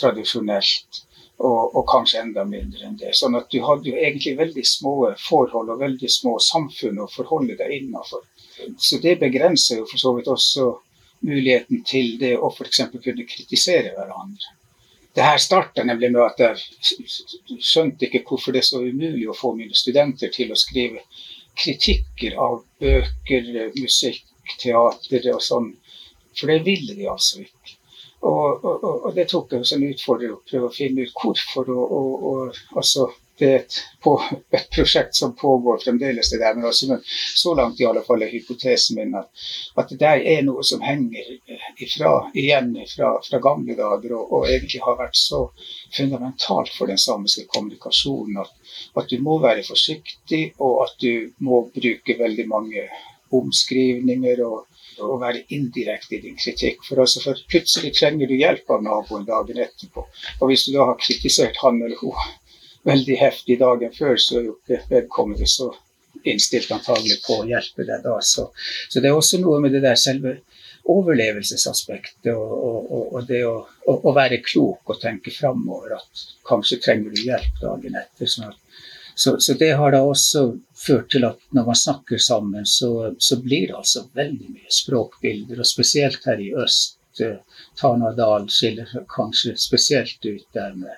tradisjonelt. 0.00 1.02
Og, 1.37 1.75
og, 1.76 1.83
kanskje 1.85 2.23
enda 2.23 2.47
mindre 2.49 2.87
enn 2.87 2.95
det. 2.97 3.11
Sånn 3.12 3.37
at 3.37 3.50
du 3.52 3.59
hadde 3.61 3.90
jo 3.90 3.99
egentlig 4.00 4.38
veldig 4.38 4.62
små 4.64 4.95
forhold 5.21 5.69
og 5.75 5.83
veldig 5.83 6.09
små 6.09 6.38
samfunn 6.40 7.02
å 7.05 7.11
forholde 7.12 7.59
deg 7.59 7.75
innafor. 7.76 8.23
Så 8.81 9.02
det 9.02 9.19
begrenser 9.21 9.83
jo 9.83 9.85
for 9.90 10.00
så 10.00 10.14
vidt 10.16 10.31
også 10.33 10.71
muligheten 11.28 11.83
til 11.85 12.14
det 12.23 12.38
å 12.40 12.49
f.eks. 12.49 12.81
kunne 12.95 13.28
kritisere 13.28 13.93
hverandre. 13.99 14.57
Det 15.17 15.25
her 15.25 15.39
starta 15.41 15.85
nemlig 15.85 16.11
med 16.13 16.21
at 16.27 16.43
jeg 16.45 17.61
skjønte 17.65 18.05
ikke 18.05 18.21
hvorfor 18.29 18.53
det 18.53 18.61
er 18.61 18.69
så 18.69 18.83
umulig 18.85 19.25
å 19.31 19.37
få 19.37 19.55
mine 19.57 19.77
studenter 19.77 20.29
til 20.35 20.53
å 20.53 20.59
skrive 20.61 21.01
kritikker 21.57 22.37
av 22.37 22.59
bøker, 22.83 23.49
musikk, 23.79 24.27
teater 24.61 25.31
og 25.33 25.41
sånn. 25.43 25.71
For 26.37 26.53
det 26.53 26.59
ville 26.67 26.99
de 26.99 27.09
altså 27.09 27.41
ikke. 27.47 27.79
Og, 28.27 28.65
og, 28.65 28.85
og, 28.85 29.09
det 29.17 29.29
tok 29.31 29.55
jeg 29.57 29.69
som 29.69 29.85
utfordring 29.87 30.35
å 30.35 30.43
prøve 30.51 30.69
å 30.69 30.75
finne 30.75 31.07
ut 31.07 31.17
hvorfor. 31.23 31.71
Og, 31.73 32.27
og, 32.31 32.61
altså, 32.77 33.09
det 33.38 33.49
er 33.49 33.57
et, 33.59 33.78
på, 34.02 34.14
et, 34.50 34.69
prosjekt 34.73 35.16
som 35.16 35.35
pågår 35.37 35.83
fremdeles, 35.85 36.31
det 36.33 36.38
der, 36.40 36.55
men, 36.57 36.64
også, 36.69 36.99
så 37.37 37.55
langt 37.55 37.81
i 37.81 37.87
alle 37.88 38.02
fall 38.07 38.23
er 38.25 38.33
hypotesen 38.33 38.97
min 38.97 39.16
at, 39.19 39.28
at 39.76 39.90
det 39.93 39.99
der 40.00 40.23
er 40.35 40.45
noe 40.47 40.64
som 40.64 40.85
henger 40.85 41.28
ifra, 41.83 42.12
igjen 42.35 42.73
fra, 42.88 43.12
fra 43.26 43.40
gamle 43.45 43.76
dager, 43.76 44.14
og, 44.16 44.33
og, 44.33 44.47
egentlig 44.49 44.81
har 44.85 44.97
vært 45.00 45.19
så 45.21 45.43
fundamentalt 45.97 46.73
for 46.76 46.88
den 46.93 47.00
samiske 47.00 47.45
kommunikasjonen 47.52 48.40
at, 48.45 48.55
at 48.97 49.12
du 49.12 49.21
må 49.25 49.37
være 49.45 49.66
forsiktig, 49.69 50.43
og 50.57 50.87
at 50.87 50.97
du 51.02 51.28
må 51.45 51.66
bruke 51.75 52.19
veldig 52.19 52.49
mange 52.49 52.88
omskrivninger 53.37 54.40
og, 54.47 54.64
og 55.02 55.21
være 55.21 55.45
indirekte 55.52 56.16
i 56.16 56.23
din 56.25 56.38
kritikk. 56.40 56.81
For, 56.88 57.02
altså, 57.05 57.21
for 57.25 57.45
plutselig 57.50 57.93
trenger 57.99 58.31
du 58.31 58.37
hjelp 58.38 58.71
av 58.73 58.85
naboen 58.87 59.26
dagen 59.28 59.61
etterpå. 59.61 60.07
Og 60.40 60.50
hvis 60.50 60.66
du 60.66 60.73
da 60.76 60.88
har 60.93 61.00
kritisert 61.00 61.59
han 61.61 61.83
eller 61.83 62.00
hun 62.00 62.16
veldig 62.87 63.19
heftig 63.21 63.59
dagen 63.61 63.93
før, 63.95 64.16
så 64.21 64.40
er 64.40 64.49
jo 64.49 64.57
ikke 64.57 64.83
vedkommende 64.93 65.49
så 65.50 65.73
innstilt 66.26 66.71
antagelig 66.75 67.21
på 67.26 67.40
å 67.40 67.47
hjelpe 67.49 67.87
deg 67.87 68.05
da. 68.05 68.19
Så, 68.25 68.49
så, 68.88 69.00
det 69.00 69.11
er 69.11 69.16
også 69.16 69.40
noe 69.43 69.61
med 69.62 69.75
det 69.76 69.83
der 69.85 69.99
selve 70.00 70.38
overlevelsesaspektet 70.87 72.31
og, 72.31 72.52
og, 72.55 73.00
og 73.19 73.25
det 73.26 73.40
å, 73.47 73.57
å, 73.90 74.12
være 74.14 74.38
klok 74.47 74.95
og 74.95 75.00
tenke 75.02 75.33
framover 75.35 75.97
at 75.99 76.23
kanskje 76.47 76.78
trenger 76.85 77.11
du 77.11 77.25
hjelp 77.26 77.59
dagen 77.62 77.99
etter. 77.99 78.31
Sånn 78.31 78.55
så, 79.19 79.40
så, 79.40 79.55
det 79.55 79.73
har 79.73 79.95
da 79.95 80.02
også 80.05 80.40
ført 80.76 81.09
til 81.14 81.25
at 81.25 81.38
når 81.57 81.71
man 81.71 81.78
snakker 81.81 82.21
sammen, 82.21 82.66
så, 82.69 83.14
så 83.19 83.38
blir 83.40 83.71
det 83.71 83.78
altså 83.78 84.02
veldig 84.12 84.50
mye 84.52 84.75
språkbilder. 84.76 85.62
Og 85.62 85.69
spesielt 85.69 86.26
her 86.28 86.43
i 86.45 86.50
øst. 86.52 86.99
Eh, 87.25 87.38
Tanadal 87.81 88.45
skiller 88.52 88.93
kanskje 89.09 89.55
spesielt 89.57 90.21
ut 90.21 90.45
der 90.52 90.76
med, 90.76 90.93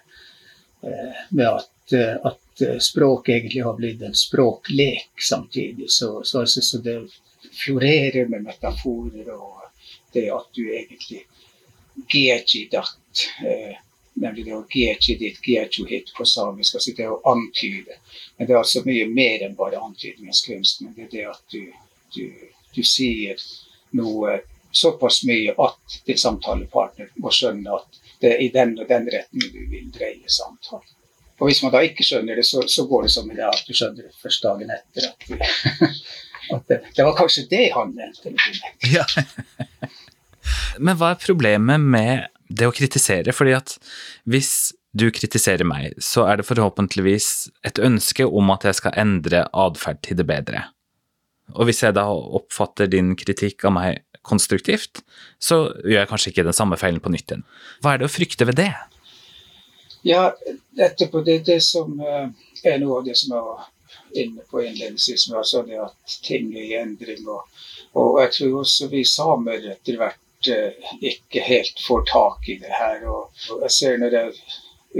med 0.80 1.46
at 1.48 1.70
Eh, 1.92 2.26
at 2.26 2.60
eh, 2.60 2.78
språk 2.78 3.28
egentlig 3.28 3.62
har 3.62 3.74
blitt 3.74 4.02
en 4.02 4.14
språklek 4.14 5.10
samtidig. 5.20 5.90
Så, 5.90 6.24
så, 6.24 6.40
altså, 6.40 6.62
så 6.62 6.78
det 6.78 7.08
florerer 7.64 8.28
med 8.28 8.42
metaforer 8.42 9.30
og 9.32 9.62
det 10.12 10.30
at 10.32 10.48
du 10.52 10.68
egentlig 10.68 11.24
gejidat, 12.12 13.24
eh, 13.46 13.76
nemlig 14.14 14.44
det 14.44 14.56
å 14.56 14.66
gejidit, 14.68 15.20
ditt, 15.20 15.40
gechu 15.42 15.86
hit 15.88 16.12
på 16.16 16.26
samisk, 16.26 16.76
altså 16.76 16.94
det 16.96 17.08
å 17.08 17.20
antyde. 17.32 17.98
Men 18.36 18.46
det 18.46 18.54
er 18.54 18.60
altså 18.60 18.84
mye 18.84 19.08
mer 19.08 19.46
enn 19.46 19.56
bare 19.56 19.80
antydningens 19.80 20.44
kunst. 20.44 20.84
Men 20.84 20.92
det 20.96 21.08
er 21.08 21.14
det 21.16 21.26
at 21.30 21.42
du, 21.52 21.72
du, 22.16 22.52
du 22.74 22.82
sier 22.84 23.40
noe 23.96 24.40
såpass 24.76 25.22
mye 25.24 25.54
at 25.56 26.00
din 26.04 26.20
samtalepartner 26.20 27.14
må 27.16 27.32
skjønne 27.32 27.80
at 27.80 28.02
det 28.22 28.36
i 28.44 28.48
den 28.54 28.76
og 28.78 28.88
den 28.88 29.08
retning 29.12 29.50
du 29.54 29.60
vil 29.70 29.90
dreie 29.94 30.30
samtalen. 30.32 30.86
Og 31.38 31.46
hvis 31.46 31.60
man 31.62 31.72
da 31.74 31.82
ikke 31.86 32.06
skjønner 32.06 32.38
det, 32.38 32.46
så, 32.46 32.64
så 32.66 32.84
går 32.90 33.06
det 33.06 33.12
som 33.14 33.28
i 33.30 33.36
det 33.36 33.46
at 33.46 33.62
du 33.66 33.76
skjønner 33.76 34.08
det 34.08 34.22
først 34.22 34.42
dagen 34.42 34.72
etter. 34.74 35.06
At, 35.12 35.28
vi, 35.28 35.38
at 36.56 36.64
det, 36.72 36.80
det, 36.96 37.04
var 37.06 37.14
kanskje 37.18 37.46
det 37.50 37.68
han 37.76 37.94
mente. 37.94 38.34
Ja. 38.90 39.04
Men 40.82 40.98
hva 40.98 41.12
er 41.14 41.22
problemet 41.22 41.84
med 41.84 42.26
det 42.48 42.66
å 42.66 42.74
kritisere? 42.74 43.34
Fordi 43.36 43.54
at 43.54 43.76
hvis 44.26 44.72
du 44.98 45.06
kritiserer 45.14 45.68
meg, 45.68 45.94
så 46.02 46.26
er 46.26 46.40
det 46.40 46.48
forhåpentligvis 46.48 47.30
et 47.68 47.78
ønske 47.78 48.26
om 48.26 48.50
at 48.54 48.66
jeg 48.66 48.80
skal 48.80 48.98
endre 48.98 49.44
atferd 49.54 50.02
til 50.02 50.18
det 50.18 50.26
bedre. 50.26 50.64
Og 51.54 51.68
hvis 51.68 51.84
jeg 51.84 51.94
da 51.96 52.08
oppfatter 52.10 52.90
din 52.90 53.14
kritikk 53.16 53.64
av 53.68 53.76
meg 53.78 54.02
konstruktivt, 54.28 55.02
så 55.42 55.66
gjør 55.82 56.02
jeg 56.02 56.10
kanskje 56.10 56.32
ikke 56.32 56.46
den 56.46 56.56
samme 56.56 56.78
feilen 56.80 57.02
på 57.02 57.12
nytt 57.12 57.32
igjen. 57.32 57.44
Hva 57.82 57.94
er 57.94 58.02
det 58.02 58.08
å 58.08 58.12
frykte 58.12 58.48
ved 58.48 58.60
det? 58.60 58.72
Ja, 60.06 60.30
etterpå 60.78 61.24
det, 61.26 61.40
det 61.48 61.60
som 61.64 61.98
uh, 62.00 62.28
er 62.64 62.78
noe 62.82 63.00
av 63.00 63.08
det 63.08 63.16
som 63.18 63.34
jeg 63.34 63.48
var 63.48 63.66
inne 64.18 64.44
på 64.50 64.62
innledningsvis, 64.62 65.26
med 65.28 65.40
altså 65.42 65.64
det 65.66 65.80
at 65.82 66.18
ting 66.24 66.52
er 66.54 66.64
i 66.64 66.78
endring. 66.78 67.26
Og, 67.26 67.58
og, 67.92 68.20
jeg 68.22 68.34
tror 68.36 68.60
også 68.62 68.88
vi 68.92 69.02
samer 69.08 69.66
etter 69.74 69.98
hvert 70.00 70.52
uh, 70.52 70.94
ikke 71.12 71.44
helt 71.44 71.82
får 71.86 72.06
tak 72.12 72.48
i 72.48 72.58
det 72.62 72.72
her. 72.72 73.04
Og, 73.10 73.44
jeg 73.66 73.74
ser 73.74 74.00
når 74.00 74.18
jeg 74.20 74.32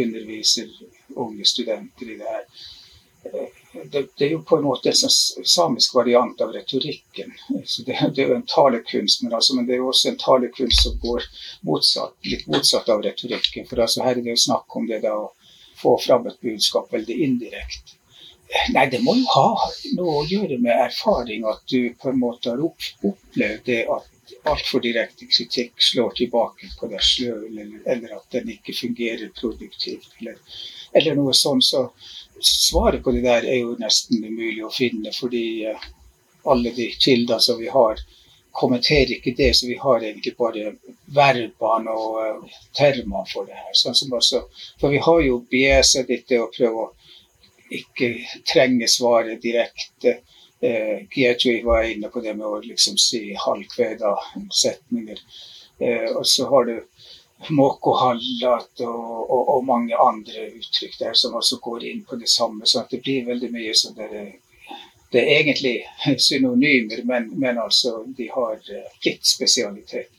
underviser 0.04 0.74
unge 1.16 1.46
studenter 1.48 2.12
i 2.12 2.18
det 2.18 2.34
her, 2.34 3.48
det, 3.72 4.06
det, 4.16 4.24
er 4.24 4.30
jo 4.32 4.42
på 4.42 4.56
en 4.56 4.64
måte 4.64 4.90
en 4.90 5.10
samisk 5.44 5.94
variant 5.94 6.40
av 6.40 6.52
retorikken. 6.52 7.32
Så 7.64 7.84
det, 7.86 7.98
det 8.16 8.24
er 8.24 8.32
jo 8.32 8.38
en 8.38 8.46
talekunst, 8.48 9.22
men, 9.22 9.34
altså, 9.34 9.56
men, 9.56 9.66
det 9.68 9.76
er 9.76 9.82
jo 9.82 9.90
også 9.92 10.12
en 10.12 10.20
talekunst 10.22 10.86
som 10.86 10.96
går 11.02 11.26
motsatt, 11.68 12.16
litt 12.24 12.46
motsatt 12.48 12.88
av 12.92 13.04
retorikken. 13.04 13.68
For 13.68 13.84
altså, 13.84 14.02
her 14.06 14.16
er 14.16 14.24
det 14.24 14.34
jo 14.36 14.46
snakk 14.48 14.76
om 14.80 14.88
det 14.88 15.02
da 15.04 15.14
å 15.18 15.30
få 15.78 15.94
fram 16.02 16.26
et 16.26 16.40
budskap 16.44 16.92
veldig 16.92 17.20
indirekte. 17.28 17.98
Nei, 18.72 18.86
det 18.88 19.02
må 19.04 19.12
jo 19.18 19.26
ha 19.34 19.48
noe 19.98 20.22
å 20.22 20.28
gjøre 20.28 20.56
med 20.62 20.72
erfaring, 20.72 21.44
at 21.44 21.60
du 21.68 21.92
på 22.00 22.08
en 22.08 22.22
måte 22.22 22.54
har 22.54 22.62
opplevd 22.64 23.66
det 23.68 23.82
at 23.92 24.08
altfor 24.48 24.82
direkte 24.84 25.26
kritikk 25.30 25.82
slår 25.82 26.16
tilbake 26.18 26.70
på 26.78 26.88
deg 26.90 27.04
sjøl, 27.04 27.46
eller, 27.50 27.80
eller, 27.86 28.16
at 28.18 28.36
den 28.36 28.52
ikke 28.54 28.74
fungerer 28.76 29.32
produktivt, 29.36 30.10
eller, 30.20 30.38
eller 30.92 31.18
noe 31.18 31.34
sånt. 31.36 31.64
Så 31.64 31.86
svaret 32.40 33.02
på 33.04 33.14
det 33.16 33.24
der 33.26 33.48
er 33.48 33.62
jo 33.62 33.76
nesten 33.80 34.24
umulig 34.24 34.64
å 34.66 34.72
finne, 34.74 35.12
fordi 35.14 35.46
eh, 35.70 35.88
alle 36.48 36.72
de 36.76 36.90
kilder 36.98 37.42
som 37.44 37.58
vi 37.60 37.68
har, 37.72 38.00
kommenterer 38.58 39.18
ikke 39.18 39.34
det. 39.36 39.52
Så 39.54 39.68
vi 39.68 39.76
har 39.78 40.02
egentlig 40.02 40.34
bare 40.38 40.72
verbene 41.14 41.94
og 41.94 42.16
termer 42.18 42.70
termene 42.78 43.26
for 43.32 43.48
det 43.48 43.58
her. 43.58 43.74
Sånn 43.76 44.16
også, 44.16 44.44
for 44.80 44.94
vi 44.94 45.02
har 45.04 45.20
jo 45.26 45.42
biesa 45.50 46.04
dette 46.08 46.40
å 46.40 46.50
prøve 46.54 46.86
å 46.86 46.92
ikke 47.70 48.12
trenge 48.48 48.88
svaret 48.88 49.42
direkte. 49.42 50.20
Eh, 50.60 51.06
Gietui 51.10 51.62
var 51.62 51.82
inne 51.82 52.08
på 52.08 52.20
det 52.20 52.34
med 52.34 52.46
å 52.46 52.58
liksom 52.64 52.98
si 52.98 53.34
halvkveda 53.38 54.14
setninger. 54.62 55.20
Eh, 55.78 56.10
og 56.16 56.26
så 56.26 56.48
har 56.50 56.66
du 56.66 56.74
måkehallat 57.54 58.82
og, 58.82 59.30
og, 59.30 59.42
og, 59.54 59.64
mange 59.64 59.94
andre 59.94 60.48
uttrykk 60.58 60.98
der 60.98 61.14
som 61.14 61.36
også 61.38 61.60
går 61.62 61.86
inn 61.86 62.02
på 62.04 62.18
det 62.18 62.28
samme. 62.28 62.66
Så 62.66 62.82
det 62.90 63.02
blir 63.04 63.28
veldig 63.30 63.52
mye 63.54 63.74
sånn 63.78 63.98
der 63.98 64.18
Det 65.08 65.22
er 65.22 65.38
egentlig 65.40 65.86
synonymer, 66.20 67.00
men, 67.04 67.30
men 67.40 67.58
altså 67.58 68.02
de 68.16 68.26
har 68.28 68.58
litt 69.04 69.24
spesialitet. 69.24 70.10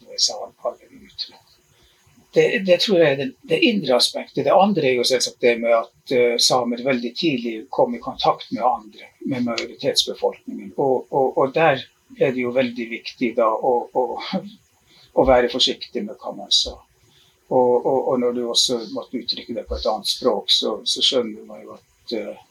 Det, 2.34 2.60
det, 2.66 2.80
tror 2.80 3.00
jeg 3.00 3.12
er 3.12 3.18
det, 3.18 3.28
det, 3.42 3.60
indre 3.66 3.96
aspektet. 3.96 4.44
Det 4.46 4.54
andre 4.54 4.90
er 4.90 5.00
jo 5.00 5.06
selvsagt 5.08 5.42
det 5.42 5.56
med 5.62 5.74
at 5.74 6.14
uh, 6.14 6.36
samer 6.42 6.84
veldig 6.86 7.12
tidlig 7.18 7.54
kom 7.74 7.96
i 7.98 8.02
kontakt 8.04 8.52
med 8.54 8.66
andre, 8.66 9.10
med 9.30 9.46
majoritetsbefolkningen. 9.46 10.74
Og, 10.78 11.08
og, 11.14 11.38
og 11.38 11.54
der 11.56 11.84
er 12.20 12.34
det 12.34 12.44
jo 12.44 12.54
veldig 12.56 12.88
viktig 12.90 13.34
da 13.38 13.48
å, 13.50 13.74
å, 13.94 14.06
å 15.14 15.26
være 15.28 15.52
forsiktig 15.54 16.04
med 16.06 16.18
hva 16.22 16.34
man 16.38 16.52
sa. 16.54 16.76
Og, 17.50 17.86
og, 17.86 18.12
når 18.22 18.36
du 18.38 18.44
også 18.46 18.78
måtte 18.94 19.18
uttrykke 19.18 19.56
det 19.58 19.66
på 19.70 19.78
et 19.78 19.88
annet 19.90 20.10
språk, 20.10 20.52
så, 20.54 20.76
så 20.86 21.02
skjønner 21.02 21.46
man 21.50 21.64
jo 21.64 21.78
at 21.80 22.14
uh, 22.20 22.44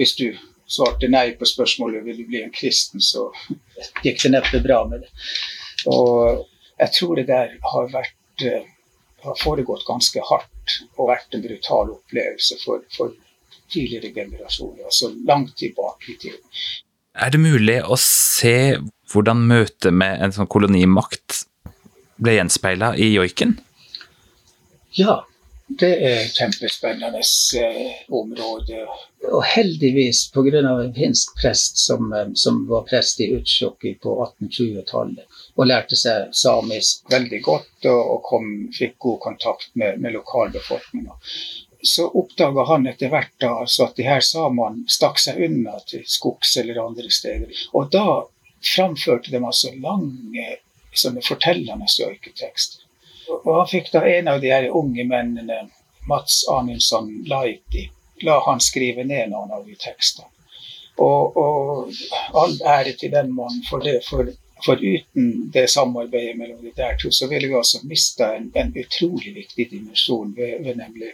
hvis 0.00 0.14
du 0.16 0.30
svarte 0.66 1.10
nei 1.12 1.26
på 1.36 1.48
spørsmålet 1.48 2.04
vil 2.06 2.22
du 2.22 2.30
bli 2.30 2.40
en 2.40 2.54
kristen, 2.54 3.02
så 3.04 3.28
gikk 4.04 4.22
det 4.24 4.32
neppe 4.32 4.62
bra 4.64 4.80
med 4.88 5.04
det. 5.04 5.12
Og 5.92 6.46
jeg 6.80 6.94
tror 6.96 7.20
det 7.20 7.26
der 7.28 7.52
har 7.72 7.92
vært 7.92 8.46
uh, 8.48 8.72
har 9.26 9.38
foregått 9.42 9.84
ganske 9.86 10.22
hardt 10.30 10.76
og 10.96 11.10
vært 11.10 11.34
en 11.34 11.44
brutal 11.44 11.92
opplevelse 11.96 12.58
for, 12.62 12.84
for 12.96 13.12
tidligere 13.72 14.12
generasjoner, 14.14 14.84
altså 14.88 15.12
langt 15.28 15.56
tilbake 15.58 16.12
i 16.14 16.18
tid. 16.26 16.40
Er 17.16 17.32
det 17.32 17.40
mulig 17.40 17.78
å 17.82 17.96
se 18.00 18.76
hvordan 19.12 19.46
møtet 19.48 19.94
med 19.94 20.20
en 20.22 20.34
sånn 20.34 20.50
kolonimakt 20.50 21.44
ble 22.20 22.36
gjenspeila 22.36 22.92
i 23.00 23.12
joiken? 23.14 23.56
Ja, 24.96 25.22
det 25.66 25.88
er 26.06 26.20
et 26.22 26.36
kjempespennende 26.38 27.20
eh, 27.58 27.96
område. 28.14 28.84
Og 29.26 29.42
heldigvis, 29.50 30.26
pga. 30.30 30.60
en 30.60 30.94
finsk 30.94 31.34
prest 31.40 31.80
som, 31.82 32.12
eh, 32.14 32.28
som, 32.34 32.62
var 32.68 32.86
prest 32.86 33.20
i 33.20 33.32
Utsjoki 33.34 33.96
på 34.02 34.14
1820-tallet, 34.28 35.40
og 35.56 35.66
lærte 35.66 35.98
seg 35.98 36.30
samisk 36.32 37.10
veldig 37.10 37.42
godt 37.42 37.88
og, 37.90 38.00
og 38.14 38.22
kom, 38.30 38.50
fikk 38.78 38.94
god 39.08 39.18
kontakt 39.26 39.72
med, 39.74 39.98
med 40.00 40.14
lokalbefolkninga. 40.14 41.18
Så 41.86 42.08
oppdaga 42.18 42.64
han 42.66 42.86
etter 42.90 43.12
hvert 43.12 43.34
da, 43.42 43.52
altså 43.62 43.86
at 43.86 43.98
de 43.98 44.06
her 44.08 44.24
samene 44.24 44.88
stakk 44.90 45.20
seg 45.22 45.38
unna 45.46 45.76
til 45.86 46.02
skogs 46.10 46.56
eller 46.58 46.80
andre 46.82 47.10
steder. 47.14 47.52
Og 47.78 47.92
da 47.94 48.24
framførte 48.74 49.30
de 49.30 49.38
altså 49.38 49.70
lange 49.78 50.46
sånne 50.96 51.22
fortellende 51.22 51.86
joiketekster. 51.92 52.82
Og 53.36 53.52
han 53.52 53.68
fikk 53.70 53.92
da 53.92 54.02
en 54.08 54.30
av 54.32 54.40
de 54.42 54.50
her 54.50 54.70
unge 54.74 55.04
mennene, 55.06 55.66
Mats 56.06 56.44
Anundsson 56.50 57.10
Laiti, 57.26 57.88
la 58.22 58.38
han 58.46 58.62
skrive 58.62 59.04
ned 59.04 59.32
noen 59.32 59.52
av 59.52 59.66
de 59.66 59.74
tekstene. 59.78 60.30
Og, 61.02 61.36
og 61.36 62.36
all 62.40 62.54
ære 62.64 62.94
til 62.96 63.12
den 63.12 63.32
mannen 63.36 63.64
for 63.68 63.84
det, 63.84 63.98
for, 64.06 64.30
For 64.66 64.82
uten 64.82 65.50
det 65.54 65.68
samarbeidet 65.70 66.36
mellom 66.38 66.62
de 66.64 66.72
der 66.76 66.96
to, 66.98 67.12
så 67.14 67.28
ville 67.30 67.48
vi 67.48 67.54
også 67.54 67.84
mista 67.86 68.32
en, 68.36 68.50
en, 68.54 68.72
utrolig 68.76 69.34
viktig 69.34 69.68
dimensjon 69.70 70.32
ved, 70.36 70.64
ved 70.66 70.80
nemlig 70.82 71.12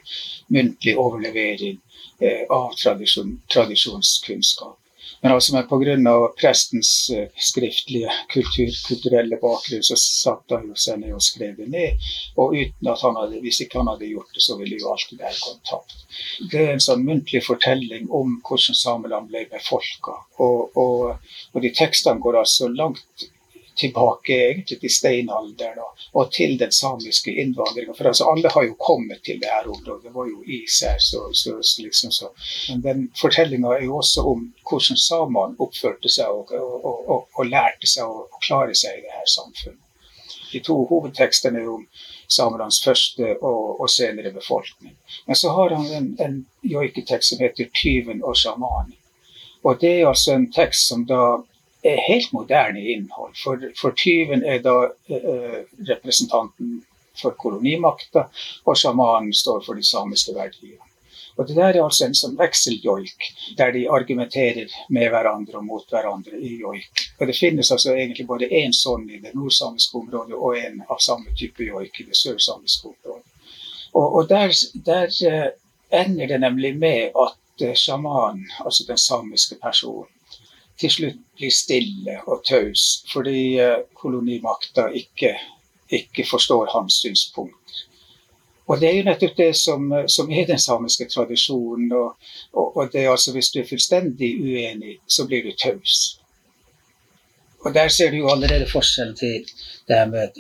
muntlig 0.49 0.97
overlevering 0.99 1.81
eh, 2.21 2.47
av 2.49 2.73
tradisjon, 2.81 3.37
tradisjonskunnskap. 3.53 4.79
Men 5.23 5.33
altså 5.33 5.63
pga. 5.71 6.15
prestens 6.41 7.11
uh, 7.15 7.29
skriftlige 7.37 8.11
kultur, 8.33 8.71
kulturelle 8.89 9.37
bakgrunn, 9.43 9.85
så 9.87 9.97
satt 9.97 10.51
han 10.51 10.65
jo 10.67 10.75
seg 10.75 10.99
ned 10.99 11.13
og 11.15 11.23
skrev 11.23 11.53
det 11.61 11.69
ned. 11.71 12.09
Og 12.43 12.57
uten 12.57 12.91
at 12.91 13.05
hadde, 13.05 13.39
hvis 13.45 13.61
ikke 13.63 13.79
han 13.79 13.91
hadde 13.93 14.11
gjort 14.11 14.35
det, 14.35 14.43
så 14.43 14.57
ville 14.59 14.81
jo 14.81 14.91
alt 14.91 15.13
det 15.13 15.21
der 15.21 15.39
gått 15.45 15.63
tapt. 15.71 15.95
Det 16.51 16.65
er 16.65 16.73
en 16.73 16.83
sånn 16.83 17.07
muntlig 17.07 17.45
fortelling 17.47 18.11
om 18.11 18.41
hvordan 18.49 18.81
sameland 18.81 19.31
ble 19.31 19.45
befolka. 19.53 20.17
Og, 20.43 20.75
og, 20.83 21.39
og 21.53 21.63
de 21.63 21.71
tekstene 21.79 22.23
går 22.23 22.41
altså 22.43 22.73
langt 22.75 23.29
tilbake 23.83 24.39
egentlig 24.49 24.79
til 24.81 24.93
steinalderen 24.95 25.83
og, 25.83 26.07
og 26.19 26.33
til 26.35 26.57
den 26.61 26.73
samiske 26.73 27.35
innvandringa. 27.43 27.95
For 27.99 28.11
altså, 28.11 28.29
alle 28.31 28.53
har 28.55 28.67
jo 28.67 28.79
kommet 28.79 29.23
til 29.27 29.41
det 29.43 29.51
her 29.51 29.69
området. 29.69 30.05
Det 30.07 30.15
var 30.15 30.31
jo 30.31 30.43
især. 30.47 30.97
Så, 30.99 31.23
så, 31.35 31.59
så, 31.63 31.83
liksom, 31.83 32.11
så. 32.11 32.31
Men 32.69 32.83
den 32.87 33.05
fortellinga 33.21 33.77
er 33.77 33.85
jo 33.87 33.97
også 34.01 34.27
om 34.33 34.49
hvordan 34.71 35.01
samene 35.07 35.59
oppførte 35.67 36.13
seg 36.13 36.31
og, 36.31 36.53
og, 36.55 37.29
og, 37.35 37.45
lærte 37.47 37.91
seg 37.91 38.09
å 38.09 38.41
klare 38.45 38.75
seg 38.79 38.99
i 38.99 39.05
det 39.07 39.15
her 39.19 39.29
samfunnet. 39.37 39.79
De 40.53 40.61
to 40.61 40.75
hovedtekstene 40.89 41.63
er 41.63 41.69
om 41.73 41.87
samenes 42.29 42.83
første 42.85 43.37
og, 43.41 43.87
senere 43.91 44.33
befolkning. 44.33 44.97
Men 45.27 45.39
så 45.39 45.53
har 45.57 45.73
han 45.77 45.87
en, 45.97 46.11
en 46.21 46.37
joiketekst 46.63 47.33
som 47.33 47.41
heter 47.41 47.71
'Tyven 47.73 48.21
og 48.23 48.37
sjamanen'. 48.37 48.99
Og 49.65 49.81
det 49.81 49.93
er 50.01 50.09
altså 50.09 50.35
en 50.35 50.53
tekst 50.53 50.89
som 50.89 51.07
da 51.07 51.23
helt 51.83 52.33
moderne 52.33 52.81
innhold. 52.95 53.35
For, 53.37 53.73
for 53.81 53.97
tyven 53.99 54.45
er 54.45 54.63
da 54.63 54.77
eh, 55.09 55.61
representanten 55.89 56.81
for 57.19 57.37
kolonimakta, 57.39 58.29
og 58.65 58.79
sjamanen 58.79 59.35
står 59.37 59.65
for 59.67 59.79
de 59.79 59.85
samiske 59.85 60.35
verdiene. 60.37 60.87
Og 61.37 61.47
Det 61.49 61.57
der 61.57 61.77
er 61.77 61.85
altså 61.85 62.05
en 62.05 62.15
sånn 62.15 62.37
vekseljoik, 62.37 63.29
der 63.57 63.73
de 63.73 63.87
argumenterer 63.89 64.73
med 64.93 65.09
hverandre 65.09 65.59
og 65.59 65.65
mot 65.65 65.87
hverandre 65.89 66.37
i 66.37 66.59
joik. 66.61 67.07
Og 67.19 67.27
Det 67.27 67.37
finnes 67.37 67.73
altså 67.73 67.95
egentlig 67.95 68.27
både 68.27 68.51
én 68.53 68.73
sånn 68.77 69.09
i 69.11 69.21
det 69.21 69.33
nordsamiske 69.35 69.97
området 69.99 70.37
og 70.37 70.59
en 70.59 70.83
av 70.89 71.01
samme 71.01 71.33
type 71.39 71.65
joik 71.65 72.01
i 72.01 72.09
det 72.11 72.17
sørsamiske 72.17 72.89
området. 72.89 73.25
Og, 73.95 74.15
og 74.17 74.29
der, 74.29 74.53
der 74.75 75.09
uh, 75.09 75.49
ender 75.91 76.27
det 76.27 76.41
nemlig 76.41 76.77
med 76.77 77.17
at 77.17 77.65
uh, 77.65 77.75
sjamanen, 77.75 78.45
altså 78.65 78.85
den 78.89 78.99
samiske 79.01 79.57
personen, 79.63 80.13
til 80.81 80.91
slutt 80.91 81.19
blir 81.39 81.53
stille 81.55 82.19
og 82.27 82.45
taus 82.49 83.03
fordi 83.13 83.59
eh, 83.61 83.83
kolonimakta 83.99 84.89
ikke, 84.99 85.35
ikke, 85.91 86.27
forstår 86.31 86.71
hans 86.75 87.01
synspunkt. 87.05 87.59
Og 88.67 88.81
Det 88.81 88.89
er 88.89 88.97
jo 88.97 89.05
nettopp 89.05 89.37
det 89.37 89.53
som, 89.59 89.91
som 90.09 90.31
er 90.31 90.47
den 90.47 90.59
samiske 90.59 91.09
tradisjonen. 91.11 91.93
Og, 91.93 92.15
og, 92.53 92.77
og, 92.77 92.93
det 92.93 93.03
er 93.03 93.11
altså 93.11 93.33
Hvis 93.33 93.51
du 93.51 93.59
er 93.61 93.69
fullstendig 93.69 94.31
uenig, 94.41 94.99
så 95.09 95.27
blir 95.27 95.43
du 95.43 95.53
taus. 95.59 96.19
Og 97.65 97.75
Der 97.75 97.89
ser 97.89 98.11
du 98.11 98.17
jo 98.17 98.31
allerede 98.31 98.71
forskjellen 98.71 99.17
til 99.17 99.45
det 99.89 99.97
her 99.99 100.07
med 100.07 100.31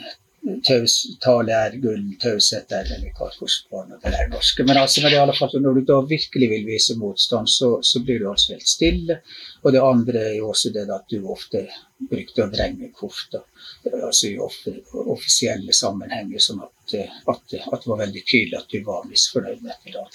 taus, 0.66 0.94
tale 1.22 1.54
er 1.54 1.76
gull, 1.82 2.02
taushet 2.22 2.72
er 2.74 2.88
hva 3.14 3.28
hvordan 3.30 3.92
det 4.02 4.24
norske. 4.32 4.64
Men, 4.66 4.80
altså, 4.80 5.02
men 5.04 5.14
i 5.14 5.20
alle 5.20 5.34
fall, 5.36 5.54
når 5.62 5.78
du 5.78 5.82
da 5.92 5.98
virkelig 6.08 6.48
vil 6.50 6.66
vise 6.66 6.96
motstand, 6.98 7.50
så, 7.50 7.76
så, 7.86 8.02
blir 8.02 8.18
du 8.22 8.28
altså 8.30 8.56
helt 8.56 8.68
stille. 8.68 9.20
Og 9.62 9.72
det 9.74 9.84
andre 9.86 10.24
er 10.32 10.36
jo 10.40 10.50
også 10.50 10.72
det 10.74 10.88
at 10.90 11.06
du 11.10 11.28
ofte 11.30 11.64
brukte 12.10 12.42
å 12.42 12.50
vrenge 12.50 12.90
kofta. 12.96 13.44
Altså 13.92 14.32
i 14.32 14.36
offisielle 14.42 15.74
sammenhenger, 15.76 16.42
sånn 16.42 16.64
at, 16.66 16.96
at, 16.96 17.58
at, 17.62 17.78
det 17.78 17.92
var 17.92 18.02
veldig 18.02 18.24
tydelig 18.26 18.58
at 18.58 18.74
du 18.74 18.82
var 18.86 19.06
misfornøyd 19.10 19.62
med 19.62 19.94
det. 19.94 20.06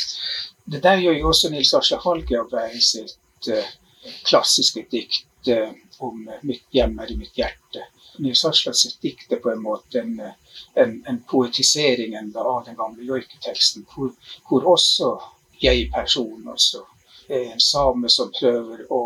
Det 0.67 0.83
der 0.83 1.03
gjør 1.03 1.21
jo 1.21 1.31
også 1.31 1.53
Nils 1.53 1.71
Asle 1.77 2.01
Hallgeir 2.03 2.51
i 2.67 2.83
sitt 2.83 3.51
uh, 3.53 3.75
klassiske 4.27 4.83
dikt 4.91 5.53
uh, 5.53 5.71
om 6.03 6.27
'Mitt 6.43 6.67
hjem 6.75 6.99
er 6.99 7.13
i 7.13 7.15
mitt 7.19 7.39
hjerte'. 7.39 7.87
Nils 8.19 8.45
Aslaks 8.45 8.85
dikt 9.03 9.31
er 9.31 9.41
på 9.43 9.51
en 9.51 9.63
måte 9.63 10.01
en, 10.01 10.19
en, 10.73 10.93
en 11.07 11.23
poetisering 11.29 12.15
av 12.17 12.65
den 12.65 12.77
gamle 12.77 13.07
joiketeksten, 13.07 13.87
hvor, 13.93 14.13
hvor 14.49 14.69
også 14.75 15.15
jeg-personen 15.61 16.47
også 16.53 16.83
er 17.27 17.51
en 17.51 17.59
same 17.59 18.09
som 18.09 18.31
prøver 18.31 18.85
å 18.93 19.01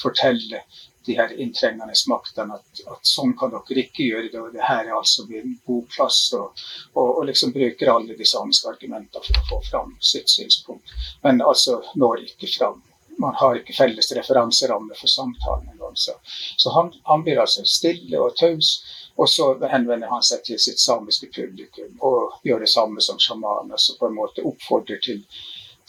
fortelle 0.00 0.62
de 1.06 1.16
her 1.16 1.32
inntrengende 1.40 1.94
maktene 2.08 2.56
at, 2.58 2.82
at, 2.92 3.00
sånn 3.08 3.32
kan 3.38 3.52
dere 3.52 3.84
ikke 3.84 4.04
gjøre 4.04 4.28
det, 4.32 4.40
og 4.40 4.52
det 4.54 4.64
her 4.64 4.84
er 4.84 4.96
altså 4.96 5.24
min 5.28 5.56
god 5.66 5.86
plass. 5.94 6.20
Og, 6.36 6.60
og, 6.92 7.06
og, 7.06 7.22
liksom 7.30 7.54
bruker 7.56 7.92
alle 7.92 8.16
de 8.18 8.28
samiske 8.28 8.68
argumentene 8.68 9.24
for 9.24 9.40
å 9.40 9.46
få 9.48 9.60
fram 9.70 9.96
sitt 10.12 10.30
synspunkt. 10.32 10.92
Men 11.24 11.40
altså 11.44 11.80
når 12.00 12.26
ikke 12.28 12.52
fram 12.52 12.82
man 13.20 13.34
har 13.36 13.58
ikke 13.58 13.76
felles 13.76 14.12
referanseramme 14.16 14.96
for 14.96 15.12
samtalen 15.12 15.68
engang. 15.72 15.96
Så, 15.96 16.12
så 16.56 16.72
han, 16.74 16.92
han, 17.04 17.22
blir 17.22 17.40
altså 17.42 17.64
stille 17.64 18.20
og 18.20 18.36
taus, 18.36 18.72
og 19.20 19.28
så 19.28 19.52
henvender 19.72 20.08
han 20.08 20.24
seg 20.24 20.44
til 20.46 20.60
sitt 20.62 20.80
samiske 20.80 21.28
publikum 21.34 21.96
og 22.06 22.40
gjør 22.46 22.64
det 22.64 22.70
samme 22.72 23.04
som 23.04 23.20
sjamanen. 23.20 23.74
Altså 23.76 23.98
på 24.00 24.08
en 24.08 24.16
måte 24.16 24.44
oppfordrer 24.48 25.02
til, 25.04 25.20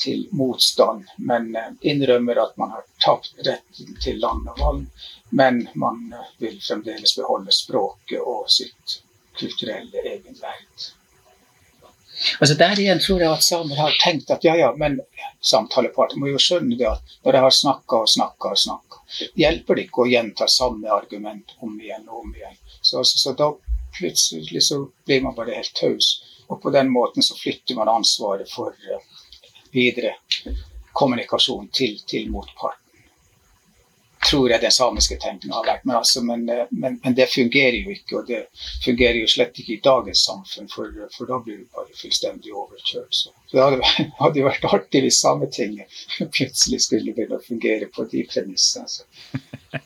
til 0.04 0.26
motstand, 0.36 1.08
men 1.17 1.54
eh, 1.56 1.72
innrømmer 1.94 2.44
at 2.44 2.58
man 2.60 2.76
har 2.76 2.88
tapt 3.06 3.39
retten 3.48 3.96
til 4.04 4.20
land 4.20 4.50
og 4.52 4.63
vann. 4.65 4.88
Men 5.30 5.63
man 5.76 6.10
eh, 6.13 6.34
vil 6.44 6.60
fremdeles 6.60 7.15
beholde 7.15 7.56
språket 7.56 8.20
og 8.20 8.50
sitt 8.52 9.00
kulturelle 9.39 10.04
egenverd. 10.04 10.91
Altså 12.39 12.55
Der 12.55 12.79
igjen 12.79 12.99
tror 13.01 13.21
jeg 13.23 13.31
at 13.31 13.45
samer 13.45 13.79
har 13.81 13.97
tenkt 14.03 14.31
at 14.34 14.43
ja, 14.45 14.55
ja, 14.60 14.71
men 14.77 14.99
samtalepartner 15.51 16.21
må 16.21 16.31
jo 16.31 16.41
skjønne 16.41 16.77
det 16.77 16.88
at 16.89 17.15
når 17.25 17.38
jeg 17.38 17.45
har 17.45 17.55
snakka 17.57 18.01
og 18.03 18.12
snakka 18.13 18.51
og 18.53 18.62
snakka, 18.63 19.01
hjelper 19.41 19.77
det 19.77 19.88
ikke 19.88 20.03
å 20.03 20.10
gjenta 20.12 20.47
samme 20.51 20.91
argument 20.93 21.55
om 21.65 21.79
igjen 21.79 22.05
og 22.10 22.25
om 22.25 22.36
igjen. 22.36 22.57
Så, 22.81 23.01
altså, 23.01 23.17
så 23.23 23.34
da 23.38 23.51
plutselig 23.97 24.63
så 24.67 24.84
blir 25.05 25.23
man 25.25 25.36
bare 25.38 25.57
helt 25.57 25.73
taus. 25.77 26.13
Og 26.49 26.62
på 26.62 26.73
den 26.73 26.91
måten 26.91 27.23
så 27.23 27.38
flytter 27.38 27.77
man 27.79 27.89
ansvaret 27.89 28.49
for 28.51 28.75
uh, 28.75 29.01
videre 29.73 30.15
kommunikasjon 30.93 31.69
til, 31.73 31.97
til 32.07 32.29
motparten 32.31 32.81
tror 34.32 34.52
jeg 34.52 34.62
den 34.62 34.72
samiske 34.72 35.17
tenkningen 35.20 35.56
har 35.58 35.67
vært. 35.67 35.86
Men, 35.86 35.96
altså, 36.00 36.24
men, 36.26 36.48
eh, 36.50 36.67
men, 36.72 36.98
men, 37.04 37.15
det 37.17 37.28
fungerer 37.32 37.78
jo 37.82 37.94
ikke, 37.96 38.22
og 38.22 38.30
det 38.30 38.41
fungerer 38.86 39.20
jo 39.22 39.30
slett 39.30 39.60
ikke 39.60 39.76
i 39.76 39.82
dagens 39.84 40.24
samfunn, 40.28 40.70
for, 40.72 40.91
for 41.15 41.30
da 41.30 41.39
blir 41.44 41.62
du 41.62 41.67
bare 41.76 42.00
fullstendig 42.00 42.54
overkjørt. 42.56 43.22
Så, 43.22 43.34
det 43.52 43.63
hadde, 43.63 43.91
hadde, 44.22 44.41
jo 44.41 44.48
vært 44.48 44.67
artig 44.72 45.04
hvis 45.06 45.22
Sametinget 45.22 46.02
plutselig 46.38 46.84
skulle 46.88 47.15
begynne 47.15 47.39
å 47.39 47.46
fungere 47.46 47.89
på 47.91 48.08
de 48.12 48.26
premissene. 48.32 48.88
Så. 48.88 49.08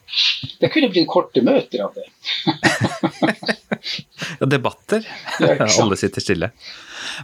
Det 0.60 0.72
kunne 0.74 0.88
blitt 0.90 1.10
korte 1.12 1.44
møter 1.46 1.84
av 1.84 1.94
det. 1.94 2.06
ja, 4.40 4.48
debatter. 4.50 5.06
Alle 5.44 5.98
sitter 6.00 6.24
stille. 6.24 6.50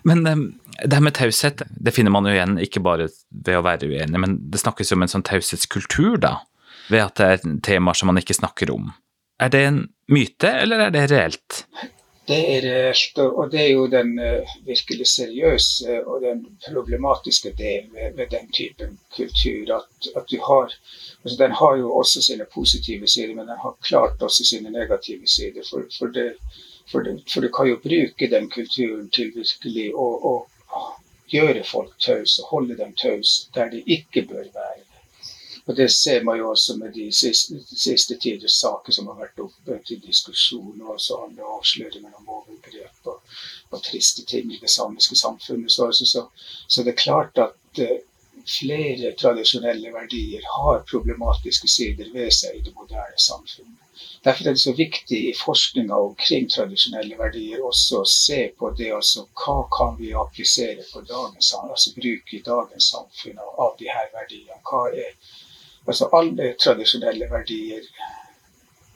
Men 0.06 0.22
um, 0.28 0.44
det 0.84 0.94
her 0.94 1.06
med 1.08 1.16
taushet, 1.18 1.64
det 1.72 1.94
finner 1.96 2.14
man 2.14 2.28
jo 2.28 2.36
igjen 2.36 2.60
ikke 2.62 2.84
bare 2.86 3.08
ved 3.32 3.58
å 3.58 3.64
være 3.66 3.90
uenig, 3.90 4.22
men 4.22 4.36
det 4.54 4.62
snakkes 4.62 4.92
jo 4.92 5.00
om 5.00 5.08
en 5.08 5.14
sånn 5.16 5.26
taushetskultur, 5.26 6.20
da 6.22 6.36
ved 6.92 7.08
at 7.08 7.18
det 7.18 7.32
er 7.32 7.58
temaer 7.64 7.98
som 7.98 8.12
man 8.12 8.22
ikke 8.22 8.38
snakker 8.38 8.74
om. 8.74 8.92
Er 9.42 9.50
det 9.50 9.64
en 9.66 9.82
myte, 10.12 10.50
eller 10.62 10.86
er 10.86 10.94
det 10.94 11.08
reelt? 11.12 11.64
Det 12.28 12.38
er 12.56 12.62
reelt, 12.64 13.18
og 13.18 13.52
det 13.52 13.62
er 13.62 13.72
jo 13.72 13.88
den 13.90 14.12
uh, 14.20 14.52
virkelig 14.68 15.08
seriøse 15.10 15.96
og 16.06 16.22
den 16.22 16.44
problematiske 16.68 17.54
delen 17.58 17.90
ved, 18.18 18.28
den 18.32 18.52
typen 18.54 19.00
kultur. 19.16 19.74
At, 19.80 20.12
at 20.16 20.36
har 20.46 20.76
altså 21.24 21.38
Den 21.40 21.52
har 21.52 21.76
jo 21.78 21.94
også 21.94 22.22
sine 22.22 22.46
positive 22.54 23.08
sider, 23.08 23.36
men 23.36 23.48
den 23.48 23.58
har 23.64 23.76
klart 23.82 24.22
også 24.22 24.46
sine 24.46 24.70
negative 24.70 25.28
sider. 25.28 25.66
For, 25.70 25.84
for, 25.98 26.08
det, 26.08 26.34
for, 26.92 27.00
det, 27.00 27.24
for 27.34 27.42
du 27.42 27.50
kan 27.50 27.68
jo 27.68 27.82
bruke 27.84 28.32
den 28.36 28.50
kulturen 28.50 29.10
til 29.10 29.34
virkelig 29.36 29.90
å, 29.96 30.08
å 30.32 30.34
gjøre 31.34 31.64
folk 31.64 31.98
tause, 32.00 32.46
holde 32.52 32.78
dem 32.78 32.96
tause 33.02 33.50
der 33.56 33.70
de 33.74 33.84
ikke 33.88 34.28
bør 34.30 34.46
være. 34.54 34.91
Og 35.65 35.78
Det 35.78 35.91
ser 35.91 36.24
man 36.24 36.38
jo 36.38 36.50
også 36.50 36.76
med 36.78 36.93
de 36.93 37.12
siste, 37.13 37.60
siste 37.78 38.17
tiders 38.17 38.52
saker 38.52 38.93
som 38.93 39.08
har 39.08 39.19
vært 39.19 39.41
oppe 39.43 39.78
til 39.88 40.00
diskusjon, 40.02 40.82
og 40.82 40.95
også 40.95 41.19
andre 41.28 41.50
avsløringer 41.58 42.15
om 42.17 42.30
overgrep 42.38 43.12
og, 43.13 43.19
og, 43.69 43.84
triste 43.84 44.26
ting 44.26 44.54
i 44.54 44.60
det 44.62 44.69
samiske 44.69 45.15
samfunnet. 45.15 45.71
Så, 45.71 45.91
så, 45.91 46.26
så 46.67 46.84
det 46.84 46.95
er 46.95 47.04
klart 47.04 47.38
at 47.38 47.84
uh, 47.84 48.00
flere 48.47 49.13
tradisjonelle 49.21 49.93
verdier 49.93 50.41
har 50.56 50.82
problematiske 50.91 51.69
sider 51.69 52.10
ved 52.13 52.32
seg 52.34 52.58
i 52.58 52.63
det 52.65 52.74
moderne 52.76 53.21
samfunnet. 53.21 53.78
Derfor 54.26 54.47
er 54.47 54.58
det 54.58 54.63
så 54.63 54.74
viktig 54.78 55.19
i 55.30 55.38
forskninga 55.38 55.97
omkring 56.08 56.50
tradisjonelle 56.50 57.17
verdier 57.17 57.62
også 57.65 58.02
å 58.02 58.10
se 58.10 58.41
på 58.58 58.71
det 58.78 58.89
altså 58.97 59.28
hva 59.43 59.56
kan 59.78 59.95
vi 60.00 60.12
applisere 60.24 60.86
på 60.93 61.04
dagens, 61.06 61.54
altså 61.62 61.93
bruke 61.95 62.38
i 62.38 62.43
dagens 62.45 62.91
samfunn 62.95 63.41
av 63.41 63.78
de 63.80 63.89
her 63.93 64.10
verdiene. 64.17 64.58
Hva 64.65 64.88
er 64.89 65.15
Altså 65.88 66.10
alle 66.13 66.54
tradisjonelle 66.62 67.28
verdier 67.32 67.86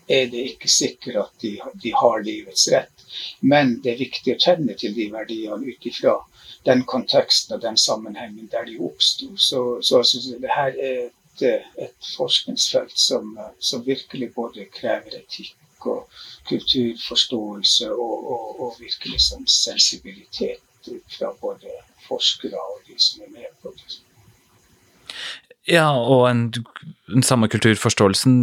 er 0.08 0.28
det 0.30 0.44
ikke 0.52 0.70
sikkert 0.70 1.16
at 1.16 1.42
de, 1.42 1.58
de, 1.84 1.92
har 1.98 2.22
livets 2.22 2.68
rett. 2.72 3.06
Men 3.42 3.80
det 3.84 3.94
er 3.94 4.04
viktig 4.04 4.36
å 4.36 4.42
kjenne 4.42 4.76
til 4.78 4.94
de 4.94 5.08
verdiene 5.14 5.66
ut 5.66 5.88
ifra 5.90 6.20
den 6.66 6.84
konteksten 6.90 7.56
og 7.58 7.64
den 7.64 7.78
sammenhengen 7.78 8.50
der 8.52 8.68
de 8.70 8.78
oppsto. 8.82 9.32
Så, 9.38 9.82
så 9.82 10.04
altså, 10.04 10.22
det 10.42 10.54
her 10.54 10.78
er 10.78 11.00
et, 11.08 11.46
et 11.88 12.12
forskningsfelt 12.16 12.98
som, 13.00 13.34
som, 13.60 13.86
virkelig 13.86 14.32
både 14.36 14.70
krever 14.74 15.18
etikk 15.20 15.90
og 15.90 16.22
kulturforståelse 16.50 17.92
og, 17.94 18.32
og, 18.32 18.46
og 18.62 18.80
virkelig 18.80 19.22
sånn 19.28 19.46
sensibilitet 19.50 20.62
fra 21.18 21.34
både 21.42 21.74
forskere 22.06 22.62
og 22.62 22.82
de 22.88 22.98
som 23.02 23.26
er 23.26 23.34
med 23.34 23.54
på 23.62 23.74
det. 23.74 24.02
Ja, 25.66 25.88
og 25.98 26.28
en, 26.30 26.42
den 27.10 27.24
samme 27.26 27.48
kulturforståelsen 27.50 28.34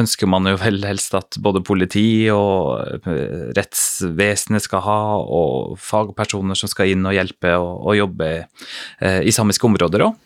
ønsker 0.00 0.28
man 0.30 0.48
jo 0.48 0.56
vel 0.62 0.80
helst 0.88 1.12
at 1.16 1.36
både 1.44 1.60
politi 1.60 2.30
og 2.32 3.02
eh, 3.04 3.50
rettsvesenet 3.58 4.64
skal 4.64 4.80
ha, 4.86 5.00
og 5.20 5.76
fagpersoner 5.76 6.56
som 6.56 6.72
skal 6.72 6.94
inn 6.94 7.04
og 7.04 7.12
hjelpe 7.12 7.52
og, 7.60 7.82
og 7.84 7.98
jobbe 7.98 8.30
eh, 8.38 9.20
i 9.28 9.34
samiske 9.36 9.68
områder 9.68 10.06
òg? 10.08 10.16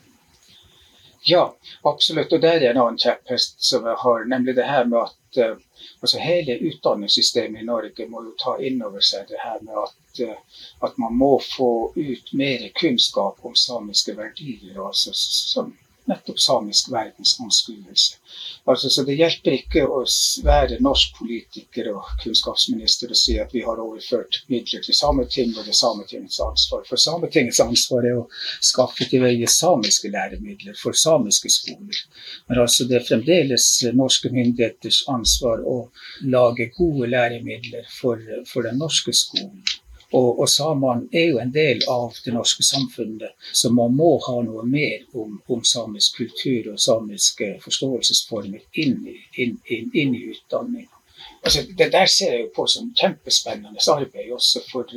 Ja, 1.27 1.55
absolutt. 1.83 2.33
Og 2.33 2.41
der 2.41 2.63
er 2.63 2.71
en 2.71 2.81
annen 2.81 3.03
kjepphest 3.03 3.59
som 3.67 3.91
jeg 3.91 3.99
har, 4.05 4.25
nemlig 4.31 4.55
det 4.57 4.71
her 4.71 4.87
med 4.89 5.03
at 5.03 5.43
uh, 5.43 5.59
altså 6.01 6.23
hele 6.23 6.57
utdanningssystemet 6.71 7.61
i 7.61 7.67
Norge 7.67 8.07
må 8.09 8.23
jo 8.25 8.33
ta 8.41 8.55
inn 8.65 8.81
over 8.87 9.05
seg 9.05 9.29
det 9.29 9.43
her 9.43 9.59
med 9.67 9.77
at, 9.83 10.23
uh, 10.25 10.65
at 10.89 10.97
man 11.03 11.19
må 11.21 11.35
få 11.45 11.93
ut 11.93 12.33
mer 12.33 12.65
kunnskap 12.81 13.45
om 13.45 13.55
samiske 13.55 14.17
verdier. 14.17 14.81
altså 14.87 15.13
som 15.13 15.75
nettopp 16.11 16.41
samisk 16.43 16.91
verdensanskuelse. 16.93 18.19
Altså, 18.69 18.91
så 18.93 19.05
det 19.07 19.17
hjelper 19.19 19.57
ikke 19.57 19.85
å 19.89 20.03
være 20.45 20.81
norsk 20.85 21.17
politiker 21.19 21.91
og 21.95 22.11
kunnskapsminister 22.23 23.13
og 23.15 23.19
si 23.19 23.37
at 23.43 23.55
vi 23.55 23.65
har 23.67 23.81
overført 23.83 24.43
midler 24.53 24.85
til 24.85 24.97
Sametinget 24.97 25.61
og 25.63 25.69
det 25.71 25.77
Sametingets 25.79 26.41
ansvar. 26.45 26.85
For 26.89 27.01
Sametingets 27.01 27.63
ansvar 27.65 28.07
er 28.07 28.21
å 28.21 28.29
skaffe 28.73 29.09
til 29.11 29.25
veie 29.25 29.49
samiske 29.51 30.13
læremidler 30.13 30.79
for 30.79 30.97
samiske 30.97 31.53
skoler. 31.53 32.03
Men 32.49 32.65
altså 32.65 32.87
det 32.89 33.01
er 33.01 33.09
fremdeles 33.09 33.69
norske 33.97 34.33
myndigheters 34.35 35.05
ansvar 35.11 35.65
å 35.67 35.79
lage 36.23 36.71
gode 36.77 37.11
læremidler 37.11 37.87
for, 38.01 38.21
for 38.51 38.67
den 38.67 38.81
norske 38.81 39.15
skolen. 39.17 39.63
Og, 40.13 40.41
og 40.43 40.49
samene 40.51 41.07
er 41.15 41.29
jo 41.31 41.39
en 41.39 41.53
del 41.55 41.85
av 41.89 42.17
det 42.25 42.33
norske 42.35 42.65
samfunnet, 42.67 43.37
så 43.55 43.71
man 43.71 43.95
må 43.95 44.17
ha 44.27 44.41
noe 44.43 44.65
mer 44.67 45.05
om, 45.15 45.37
om 45.47 45.61
samisk 45.65 46.19
kultur 46.19 46.73
og 46.73 46.81
samiske 46.83 47.53
forståelsesformer 47.63 48.65
inn 48.83 49.05
inn, 49.07 49.61
inn, 49.71 49.93
inn 49.95 50.17
i 50.19 50.25
utdanninga. 50.33 50.97
Altså, 51.45 51.63
det 51.77 51.89
der 51.93 52.09
ser 52.11 52.35
jeg 52.35 52.47
jo 52.47 52.51
på 52.57 52.67
som 52.69 52.91
kjempespennende 52.97 53.81
arbeid 53.93 54.33
også, 54.35 54.65
for, 54.69 54.91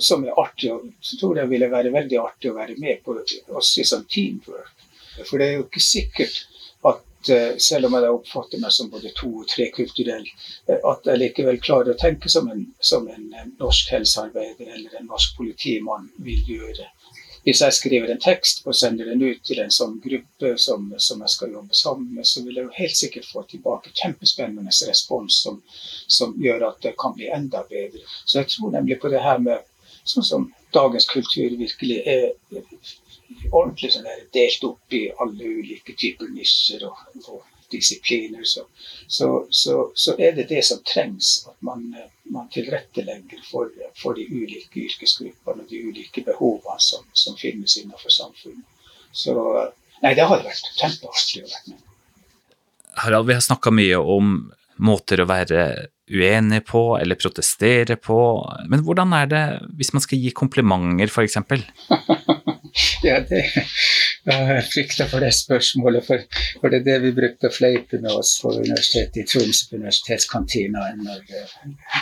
som 0.00 0.24
er 0.24 0.38
artig. 0.40 0.72
Og 0.72 1.12
tror 1.20 1.38
jeg 1.38 1.50
ville 1.50 1.70
være 1.70 1.92
veldig 1.94 2.18
artig 2.22 2.50
å 2.50 2.56
være 2.56 2.78
med 2.80 3.02
på 3.04 3.18
også 3.20 3.82
i 3.82 3.86
sånn 3.86 4.08
teamwork. 4.10 4.88
For 5.28 5.38
det 5.38 5.50
er 5.50 5.58
jo 5.58 5.66
ikke 5.68 5.84
sikkert 5.84 6.40
Eh, 6.42 6.51
selv 7.62 7.86
om 7.88 7.96
jeg 7.96 8.14
oppfatter 8.16 8.60
meg 8.62 8.72
som 8.74 8.90
både 8.90 9.12
to- 9.16 9.42
og 9.42 9.48
trekulturell, 9.48 10.26
eh, 10.68 10.78
at 10.78 11.06
jeg 11.06 11.20
likevel 11.20 11.60
klarer 11.60 11.94
å 11.94 12.00
tenke 12.00 12.28
som 12.32 12.50
en, 12.50 12.66
som 12.80 13.08
en 13.08 13.54
norsk 13.60 13.92
helsearbeider 13.94 14.72
eller 14.74 14.98
en 14.98 15.10
norsk 15.10 15.36
politimann 15.36 16.10
vil 16.18 16.42
gjøre. 16.56 16.88
Hvis 17.42 17.60
jeg 17.64 17.74
skriver 17.74 18.10
en 18.12 18.20
tekst 18.22 18.62
og 18.66 18.76
sender 18.78 19.08
den 19.10 19.22
ut 19.22 19.40
til 19.42 19.58
en 19.58 19.72
sånn 19.74 19.96
gruppe 20.04 20.52
som, 20.62 20.92
som 20.98 21.24
jeg 21.24 21.32
skal 21.32 21.56
jobbe 21.56 21.74
sammen 21.74 22.12
med, 22.14 22.26
så 22.26 22.44
vil 22.44 22.60
jeg 22.60 22.68
jo 22.68 22.76
helt 22.76 22.98
sikkert 23.00 23.26
få 23.26 23.42
tilbake 23.50 23.90
kjempespennende 23.98 24.74
respons 24.86 25.40
som, 25.42 25.58
som 26.06 26.36
gjør 26.38 26.68
at 26.68 26.78
det 26.86 26.94
kan 27.02 27.16
bli 27.16 27.32
enda 27.34 27.64
bedre. 27.70 28.04
Så 28.24 28.38
jeg 28.38 28.52
tror 28.54 28.70
nemlig 28.76 29.00
på 29.02 29.10
det 29.10 29.24
her 29.24 29.42
med 29.42 29.66
sånn 30.04 30.26
som 30.26 30.46
dagens 30.74 31.08
kultur 31.10 31.58
virkelig 31.58 31.98
er 32.06 32.30
ordentlig 33.50 33.92
sånn 33.94 34.06
der, 34.06 34.22
delt 34.34 34.64
opp 34.68 34.96
i 34.96 35.06
alle 35.22 35.54
ulike 35.60 35.96
typer 35.98 36.30
nisjer 36.32 36.84
og, 36.88 37.00
og 37.26 37.42
disipliner, 37.72 38.44
så, 38.44 38.66
så, 39.06 39.46
så, 39.50 39.76
så, 39.94 40.14
er 40.18 40.34
det 40.36 40.48
det 40.50 40.62
som 40.66 40.82
trengs. 40.86 41.46
At 41.48 41.56
man, 41.64 41.86
man 42.34 42.48
tilrettelegger 42.52 43.40
for, 43.48 43.70
for, 43.98 44.18
de 44.18 44.26
ulike 44.28 44.84
yrkesgruppene 44.86 45.64
og 45.64 45.70
de 45.70 45.80
ulike 45.88 46.24
behovene 46.26 46.80
som, 46.84 47.06
som 47.12 47.38
finnes 47.40 47.78
innenfor 47.80 48.12
samfunnet. 48.12 48.68
Så 49.12 49.36
nei, 50.02 50.14
det 50.16 50.28
hadde 50.28 50.48
vært 50.48 50.74
kjempeartig 50.80 51.44
å 51.44 51.48
være 51.48 51.74
med. 51.74 51.88
Harald, 53.02 53.28
vi 53.28 53.36
har 53.38 53.44
snakka 53.44 53.72
mye 53.72 53.98
om 53.98 54.36
måter 54.82 55.22
å 55.22 55.28
være 55.28 55.64
uenig 56.12 56.60
på 56.68 56.80
eller 56.98 57.16
protestere 57.16 57.96
på, 57.96 58.18
men 58.68 58.82
hvordan 58.84 59.14
er 59.16 59.28
det 59.30 59.42
hvis 59.78 59.92
man 59.96 60.04
skal 60.04 60.20
gi 60.20 60.32
komplimenter, 60.36 61.08
f.eks.? 61.08 61.38
ja, 63.08 63.18
det, 63.28 63.42
jeg 64.24 64.64
frykter 64.70 65.10
for 65.10 65.24
det 65.24 65.32
spørsmålet, 65.34 66.06
for, 66.06 66.22
for, 66.60 66.70
det 66.70 66.82
er 66.82 66.86
det 66.86 66.98
vi 67.06 67.14
brukte 67.16 67.50
å 67.50 67.54
fleipe 67.54 67.98
med 68.02 68.12
oss 68.12 68.36
på 68.42 68.54
Universitetet 68.60 69.22
i 69.22 69.26
Troms, 69.26 69.64
på 69.68 69.80
universitetskantina, 69.80 70.86
når 71.02 71.26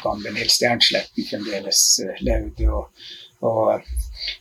gamle 0.05 0.35
Nils 0.37 0.61
Jernsletten 0.63 1.29
fremdeles 1.31 1.83
eh, 2.05 2.23
levde. 2.27 2.69
og 2.69 2.93
og, 3.41 3.83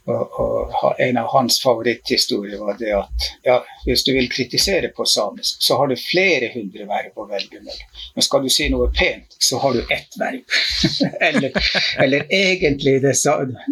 og, 0.06 0.40
og, 0.44 1.00
en 1.00 1.18
av 1.18 1.30
hans 1.32 1.62
favoritthistorier 1.64 2.60
var 2.60 2.76
det 2.80 2.92
at 2.98 3.28
ja, 3.48 3.58
hvis 3.86 4.04
du 4.04 4.12
vil 4.16 4.28
kritisere 4.32 4.92
på 4.96 5.06
samisk, 5.08 5.62
så 5.64 5.78
har 5.80 5.88
du 5.88 5.96
flere 6.00 6.52
hundre 6.54 6.88
verb 6.90 7.20
å 7.20 7.28
velge 7.30 7.62
mellom. 7.62 8.00
Men 8.16 8.26
skal 8.26 8.44
du 8.44 8.50
si 8.52 8.68
noe 8.72 8.90
pent, 8.96 9.38
så 9.40 9.62
har 9.64 9.78
du 9.78 9.94
ett 9.96 10.20
verb. 10.20 10.58
eller, 11.30 11.56
eller, 12.04 12.26
egentlig 12.28 12.98
det, 13.06 13.16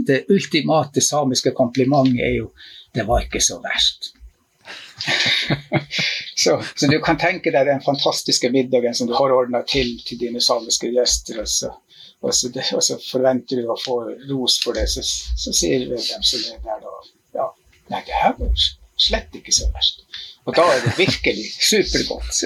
det, 0.07 0.21
ultimate 0.31 1.03
samiske 1.03 1.51
komplimentet 1.57 2.23
er 2.23 2.37
jo 2.37 2.51
'det 2.95 3.03
var 3.05 3.25
ikke 3.27 3.43
så 3.43 3.59
verst'. 3.61 4.13
så, 6.43 6.55
så, 6.75 6.87
du 6.87 6.97
kan 7.03 7.19
tenke 7.19 7.51
deg 7.51 7.67
den 7.67 7.83
fantastiske 7.83 8.49
middagen 8.49 8.95
som 8.95 9.07
du 9.07 9.13
har 9.13 9.31
ordna 9.35 9.61
til 9.67 9.91
til 10.07 10.19
dine 10.19 10.41
samiske 10.41 10.89
gjester. 10.95 11.41
og 11.43 11.47
så 11.47 11.75
og 12.25 12.33
så, 12.33 12.49
det, 12.53 12.65
og 12.73 12.83
så, 12.83 12.97
forventer 13.11 13.61
du 13.61 13.69
å 13.69 13.77
få 13.77 13.99
ros 14.29 14.57
for 14.63 14.77
det, 14.77 14.87
så, 14.89 15.03
så 15.05 15.53
sier 15.53 15.85
er 15.85 16.63
der 16.65 16.81
da 16.81 16.95
ja, 17.37 17.47
Nei, 17.91 18.01
det 18.07 18.15
her 18.17 18.33
var 18.39 18.65
slett 18.97 19.35
ikke 19.37 19.53
så 19.53 19.67
verst. 19.75 20.01
Og 20.47 20.55
da 20.57 20.63
er 20.73 20.81
det 20.83 20.95
virkelig 20.97 21.45
supergodt. 21.69 22.41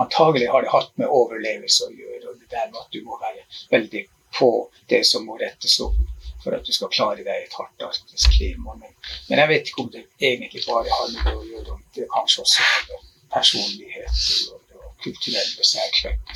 Antagelig 0.00 0.48
har 0.52 0.64
det 0.64 0.72
hatt 0.72 0.92
med 1.00 1.10
overlevelse 1.10 1.88
å 1.88 1.92
gjøre, 1.92 2.30
og 2.30 2.38
det 2.38 2.48
der 2.52 2.70
med 2.70 2.80
at 2.80 2.94
du 2.94 3.02
må 3.04 3.18
være 3.20 3.42
veldig 3.74 4.04
på 4.38 4.50
det 4.88 5.02
som 5.08 5.26
må 5.26 5.36
rettes 5.40 5.80
opp 5.84 5.98
for 6.40 6.56
at 6.56 6.64
du 6.64 6.72
skal 6.72 6.92
klare 6.94 7.24
deg 7.24 7.42
i 7.42 7.46
et 7.48 7.56
hardt 7.58 7.84
arktisk 7.84 8.36
klima. 8.36 8.76
Men, 8.80 8.92
men, 9.28 9.42
jeg 9.42 9.50
vet 9.50 9.68
ikke 9.68 9.84
om 9.84 9.90
det 9.92 10.06
egentlig 10.20 10.62
bare 10.64 10.88
har 10.88 11.10
med 11.16 11.32
å 11.34 11.44
gjøre, 11.44 11.76
om 11.76 11.82
det 11.96 12.08
kanskje 12.14 12.44
også 12.46 12.68
har 12.68 12.86
med 12.88 13.08
personlighet 13.34 14.22
og, 14.54 14.78
og 14.78 14.94
kulturelle 15.04 15.68
særtrekk 15.72 16.32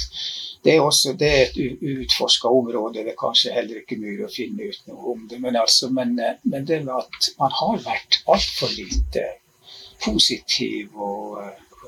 det 0.64 0.74
er 0.74 0.80
også 0.80 1.12
det 1.20 1.28
er 1.28 1.42
et 1.44 1.56
uutforska 1.84 2.48
område. 2.48 3.02
Det 3.04 3.12
er 3.12 3.20
kanskje 3.20 3.52
heller 3.52 3.82
ikke 3.82 3.98
mulig 4.00 4.24
å 4.24 4.32
finne 4.32 4.70
ut 4.70 4.86
noe 4.88 5.12
om 5.12 5.26
det. 5.28 5.40
Men, 5.42 5.58
altså, 5.60 5.90
men, 5.92 6.16
eh, 6.18 6.38
men 6.48 6.64
det 6.64 6.80
med 6.86 6.94
at 7.02 7.28
man 7.40 7.52
har 7.58 7.82
vært 7.84 8.22
altfor 8.32 8.72
lite 8.72 9.26
positiv 10.04 10.96
og, 10.96 11.38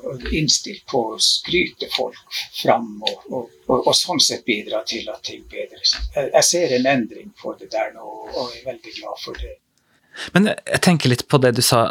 og, 0.03 0.27
innstilt 0.29 0.85
på 0.89 1.03
å 1.13 1.19
skryte 1.21 1.89
folk 1.95 2.39
fram, 2.61 2.99
og, 3.01 3.29
og, 3.31 3.51
og, 3.79 3.93
sånn 3.97 4.21
sett 4.23 4.45
bidra 4.45 4.83
til 4.87 5.09
at 5.09 5.25
ting 5.25 5.41
bedres. 5.49 5.97
Jeg, 6.15 6.45
ser 6.45 6.77
en 6.77 6.89
endring 6.93 7.33
på 7.41 7.57
det 7.59 7.71
der 7.73 7.93
nå, 7.97 8.05
og 8.05 8.43
er 8.45 8.65
veldig 8.71 8.93
glad 8.99 9.23
for 9.23 9.41
det. 9.41 9.57
Men 10.33 10.51
jeg 10.53 10.81
tenker 10.85 11.13
litt 11.13 11.27
på 11.29 11.41
det 11.41 11.55
du 11.57 11.65
sa 11.65 11.81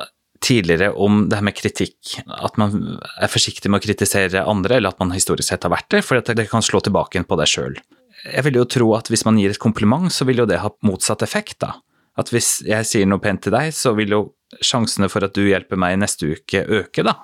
tidligere 0.43 0.93
om 0.93 1.27
det 1.31 1.39
her 1.39 1.47
med 1.47 1.57
kritikk, 1.57 2.17
at 2.27 2.59
man 2.61 2.99
er 3.01 3.31
forsiktig 3.33 3.71
med 3.71 3.81
å 3.81 3.87
kritisere 3.87 4.45
andre, 4.49 4.79
eller 4.79 4.95
at 4.95 5.03
man 5.03 5.15
historisk 5.15 5.49
sett 5.53 5.67
har 5.67 5.75
vært 5.75 5.91
det, 5.95 6.03
for 6.07 6.21
det 6.21 6.49
kan 6.51 6.65
slå 6.65 6.83
tilbake 6.85 7.23
på 7.27 7.39
deg 7.41 7.51
sjøl. 7.51 7.79
Jeg 8.27 8.47
vil 8.47 8.59
jo 8.61 8.67
tro 8.69 8.89
at 8.97 9.11
hvis 9.13 9.27
man 9.29 9.39
gir 9.39 9.53
et 9.53 9.63
kompliment, 9.63 10.11
så 10.13 10.27
vil 10.27 10.43
jo 10.43 10.49
det 10.49 10.63
ha 10.63 10.73
motsatt 10.87 11.23
effekt, 11.27 11.61
da. 11.63 11.77
At 12.17 12.33
hvis 12.33 12.59
jeg 12.67 12.89
sier 12.89 13.09
noe 13.09 13.23
pent 13.23 13.45
til 13.45 13.55
deg, 13.55 13.75
så 13.77 13.93
vil 13.97 14.15
jo 14.15 14.21
sjansene 14.65 15.11
for 15.13 15.27
at 15.27 15.37
du 15.37 15.45
hjelper 15.45 15.79
meg 15.81 15.99
neste 16.01 16.33
uke 16.37 16.65
øke, 16.65 17.07
da. 17.07 17.19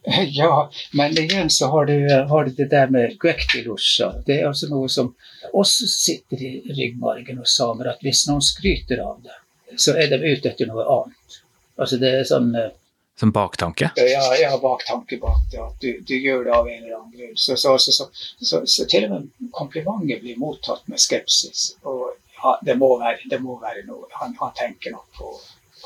Ja, 0.32 0.70
men 0.96 1.18
igjen 1.18 1.50
så 1.52 1.68
har 1.68 1.86
du, 1.86 2.08
har 2.28 2.44
du 2.44 2.54
det 2.56 2.70
der 2.72 2.88
med 2.90 3.18
guektilosja. 3.20 4.14
Det 4.26 4.38
er 4.40 4.48
altså 4.48 4.70
noe 4.70 4.88
som 4.88 5.12
også 5.52 5.88
sitter 5.90 6.40
i 6.40 6.52
ryggmargen 6.72 7.42
hos 7.42 7.56
samer, 7.58 7.92
at 7.92 8.00
hvis 8.04 8.24
noen 8.30 8.40
skryter 8.44 9.02
av 9.04 9.20
det, 9.26 9.36
så 9.76 9.94
er 10.00 10.08
de 10.10 10.22
ute 10.24 10.50
etter 10.50 10.70
noe 10.70 10.86
annet. 10.88 11.40
Altså 11.80 11.98
det 12.00 12.12
er 12.18 12.26
sånn 12.28 12.50
eh, 12.58 12.72
Som 13.20 13.32
baktanke? 13.36 13.90
Ja, 13.96 14.24
ja 14.38 14.50
baktanke 14.60 15.18
bak 15.20 15.46
det. 15.52 15.60
At 15.60 15.84
du, 15.84 16.00
du, 16.06 16.14
gjør 16.16 16.44
det 16.46 16.56
av 16.56 16.68
en 16.68 16.82
eller 16.82 16.98
annen 16.98 17.14
grunn. 17.16 17.36
Så, 17.36 17.56
så, 17.60 17.76
så, 17.78 18.08
så, 18.40 18.86
til 18.88 19.08
og 19.08 19.14
med 19.16 19.52
komplimentet 19.56 20.22
blir 20.24 20.40
mottatt 20.40 20.86
med 20.88 21.00
skepsis. 21.02 21.70
Og 21.84 22.06
ja, 22.40 22.54
det 22.64 22.76
må 22.80 22.94
være, 23.00 23.28
det 23.32 23.40
må 23.44 23.58
være 23.60 23.84
noe. 23.88 24.08
Han, 24.22 24.36
han 24.40 24.54
tenker 24.56 24.96
nok 24.96 25.08
på 25.18 25.34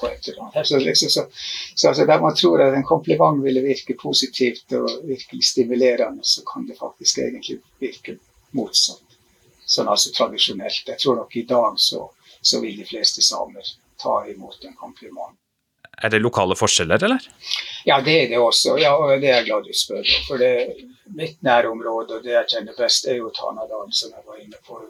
på 0.01 0.09
et 0.09 0.29
eller 0.29 0.43
annet. 0.43 0.67
Så, 0.67 0.79
liksom, 0.79 1.09
så, 1.09 1.27
så 1.75 1.89
altså, 1.89 2.05
der 2.05 2.21
man 2.21 2.35
tror 2.35 2.63
at 2.63 2.75
en 2.75 2.83
kompliment 2.83 3.45
ville 3.45 3.63
virke 3.63 3.95
positivt 4.03 4.73
og 4.73 4.89
virkelig 5.05 5.45
stimulerende, 5.45 6.25
så 6.25 6.43
kan 6.53 6.67
det 6.67 6.79
faktisk 6.81 7.19
egentlig 7.19 7.61
virke 7.81 8.19
motsatt. 8.59 9.19
Sånn 9.67 9.89
altså 9.89 10.13
tradisjonelt. 10.13 10.83
Jeg 10.89 11.01
tror 11.01 11.17
nok 11.23 11.37
i 11.37 11.47
dag 11.49 11.79
så, 11.81 12.09
så 12.43 12.61
vil 12.61 12.77
de 12.79 12.89
fleste 12.89 13.23
samer 13.23 13.71
ta 14.03 14.19
imot 14.29 14.67
en 14.69 14.77
kompliment. 14.77 15.39
Er 16.03 16.11
det 16.11 16.23
lokale 16.23 16.57
forskjeller, 16.59 17.05
eller? 17.05 17.29
Ja, 17.85 18.01
det 18.01 18.17
er 18.23 18.29
det 18.33 18.39
også. 18.41 18.77
Ja, 18.81 18.95
og 18.97 19.21
det 19.21 19.31
er 19.31 19.41
jeg 19.41 19.49
glad 19.51 19.69
du 19.69 19.77
spør. 19.77 20.11
For 20.29 20.41
det, 20.41 20.53
mitt 21.15 21.41
nærområde 21.43 22.19
og 22.19 22.25
det 22.25 22.35
jeg 22.35 22.51
kjenner 22.57 22.77
best, 22.79 23.09
er 23.09 23.21
jo 23.21 23.33
Tanadalen, 23.35 23.93
som 23.93 24.13
jeg 24.15 24.25
var 24.27 24.41
inne 24.43 24.61
på. 24.67 24.81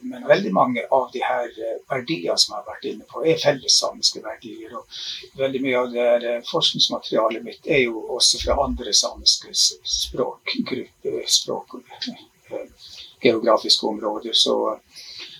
Men 0.00 0.26
veldig 0.28 0.52
mange 0.52 0.82
av 0.90 1.10
de 1.12 1.22
her 1.24 1.46
eh, 1.46 1.78
verdiene 1.90 2.36
som 2.38 2.54
jeg 2.54 2.60
har 2.60 2.68
vært 2.68 2.86
inne 2.90 3.06
på, 3.10 3.22
er 3.26 3.40
fellessamiske 3.42 4.22
verdier. 4.24 4.74
Og 4.78 5.40
veldig 5.40 5.62
mye 5.64 5.78
av 5.82 5.90
det 5.94 6.08
eh, 6.30 6.42
forskningsmaterialet 6.50 7.44
mitt 7.44 7.68
er 7.68 7.84
jo 7.84 8.04
også 8.16 8.42
fra 8.44 8.58
andre 8.64 8.94
samiske 8.96 9.54
språkgrupper, 9.54 11.22
språk, 11.26 11.78
eh, 12.50 12.66
geografiske 13.22 13.86
områder. 13.86 14.32
Så, 14.32 14.56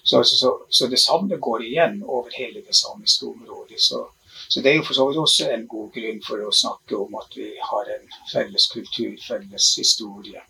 så, 0.03 0.23
så, 0.25 0.55
så, 0.69 0.87
det 0.87 1.01
samme 1.01 1.37
går 1.37 1.67
igjen 1.69 2.03
over 2.07 2.31
hele 2.37 2.65
det 2.67 2.77
samiske 2.77 3.27
området. 3.31 3.81
Så, 3.81 4.07
så 4.51 4.61
det 4.61 4.71
er 4.71 4.81
jo 4.81 4.83
for 4.83 4.99
så 4.99 5.05
vidt 5.07 5.19
også 5.23 5.47
en 5.55 5.67
god 5.71 5.93
grunn 5.95 6.17
for 6.27 6.43
å 6.43 6.49
snakke 6.51 6.97
om 6.99 7.13
at 7.21 7.37
vi 7.39 7.53
har 7.63 7.91
en 7.95 8.09
felles 8.33 8.65
kultur, 8.73 9.13
felles 9.23 9.69
historie. 9.79 10.43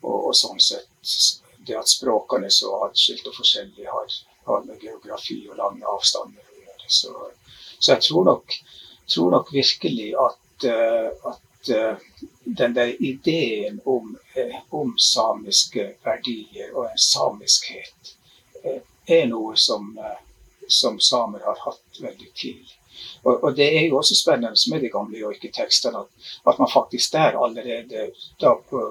Og, 0.00 0.16
og 0.16 0.34
sånn 0.34 0.58
sett 0.58 0.90
det 1.68 1.76
at 1.78 1.92
språkene 1.92 2.50
så 2.50 2.72
atskilt 2.88 3.30
og 3.30 3.38
forskjellige, 3.38 3.86
har, 3.86 4.18
har, 4.48 4.66
med 4.66 4.82
geografi 4.82 5.38
og 5.46 5.60
lange 5.62 5.86
avstander 5.86 6.42
å 6.42 6.58
gjøre. 6.64 6.90
Så, 6.98 7.14
så 7.78 7.94
jeg 7.94 8.04
tror 8.08 8.28
nok, 8.32 8.58
tror 9.14 9.32
nok, 9.38 9.54
virkelig 9.54 10.10
at, 10.26 10.68
uh, 10.74 11.30
at 11.30 11.72
uh, 11.78 12.28
den 12.58 12.74
der 12.74 12.90
ideen 12.98 13.78
om, 13.86 14.16
uh, 14.34 14.60
om, 14.74 14.96
samiske 14.98 15.92
verdier 16.02 16.74
og 16.74 16.90
en 16.90 17.02
samiskhet 17.06 18.16
er 19.06 19.28
noe 19.30 19.54
som, 19.60 19.92
som 20.66 20.96
samer 20.98 21.44
har 21.44 21.58
hatt 21.68 22.00
veldig 22.00 22.30
tidlig. 22.34 22.80
Og, 23.22 23.44
og, 23.44 23.56
Det 23.56 23.68
er 23.78 23.86
jo 23.88 23.98
også 23.98 24.16
spennende 24.16 24.70
med 24.70 24.80
de 24.80 24.90
gamle 24.92 25.18
joiketekstene 25.18 25.98
at, 25.98 26.30
at 26.48 26.58
man 26.58 26.70
faktisk 26.72 27.12
der 27.12 27.38
allerede 27.46 28.10
da 28.40 28.54
på 28.70 28.82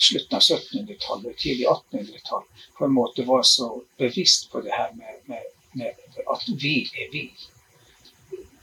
slutten 0.00 0.36
av 0.36 0.42
1700-tallet, 0.42 1.36
tidlig 1.38 1.66
1800-tall, 1.68 2.44
på 2.78 2.84
en 2.84 2.92
måte 2.96 3.24
var 3.28 3.42
så 3.42 3.82
bevisst 3.98 4.50
på 4.52 4.60
det 4.64 4.72
her 4.72 4.92
med, 4.96 5.18
med, 5.24 5.42
med 5.72 6.22
at 6.34 6.46
vi 6.62 6.76
er 6.96 7.10
vi. 7.12 7.26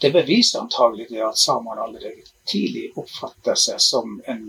Det 0.01 0.11
beviser 0.13 0.61
antagelig 0.61 1.07
det 1.09 1.21
at 1.25 1.37
samene 1.37 1.81
allerede 1.81 2.25
tidlig 2.49 2.91
oppfatta 2.97 3.55
seg 3.57 3.81
som 3.81 4.19
en 4.25 4.43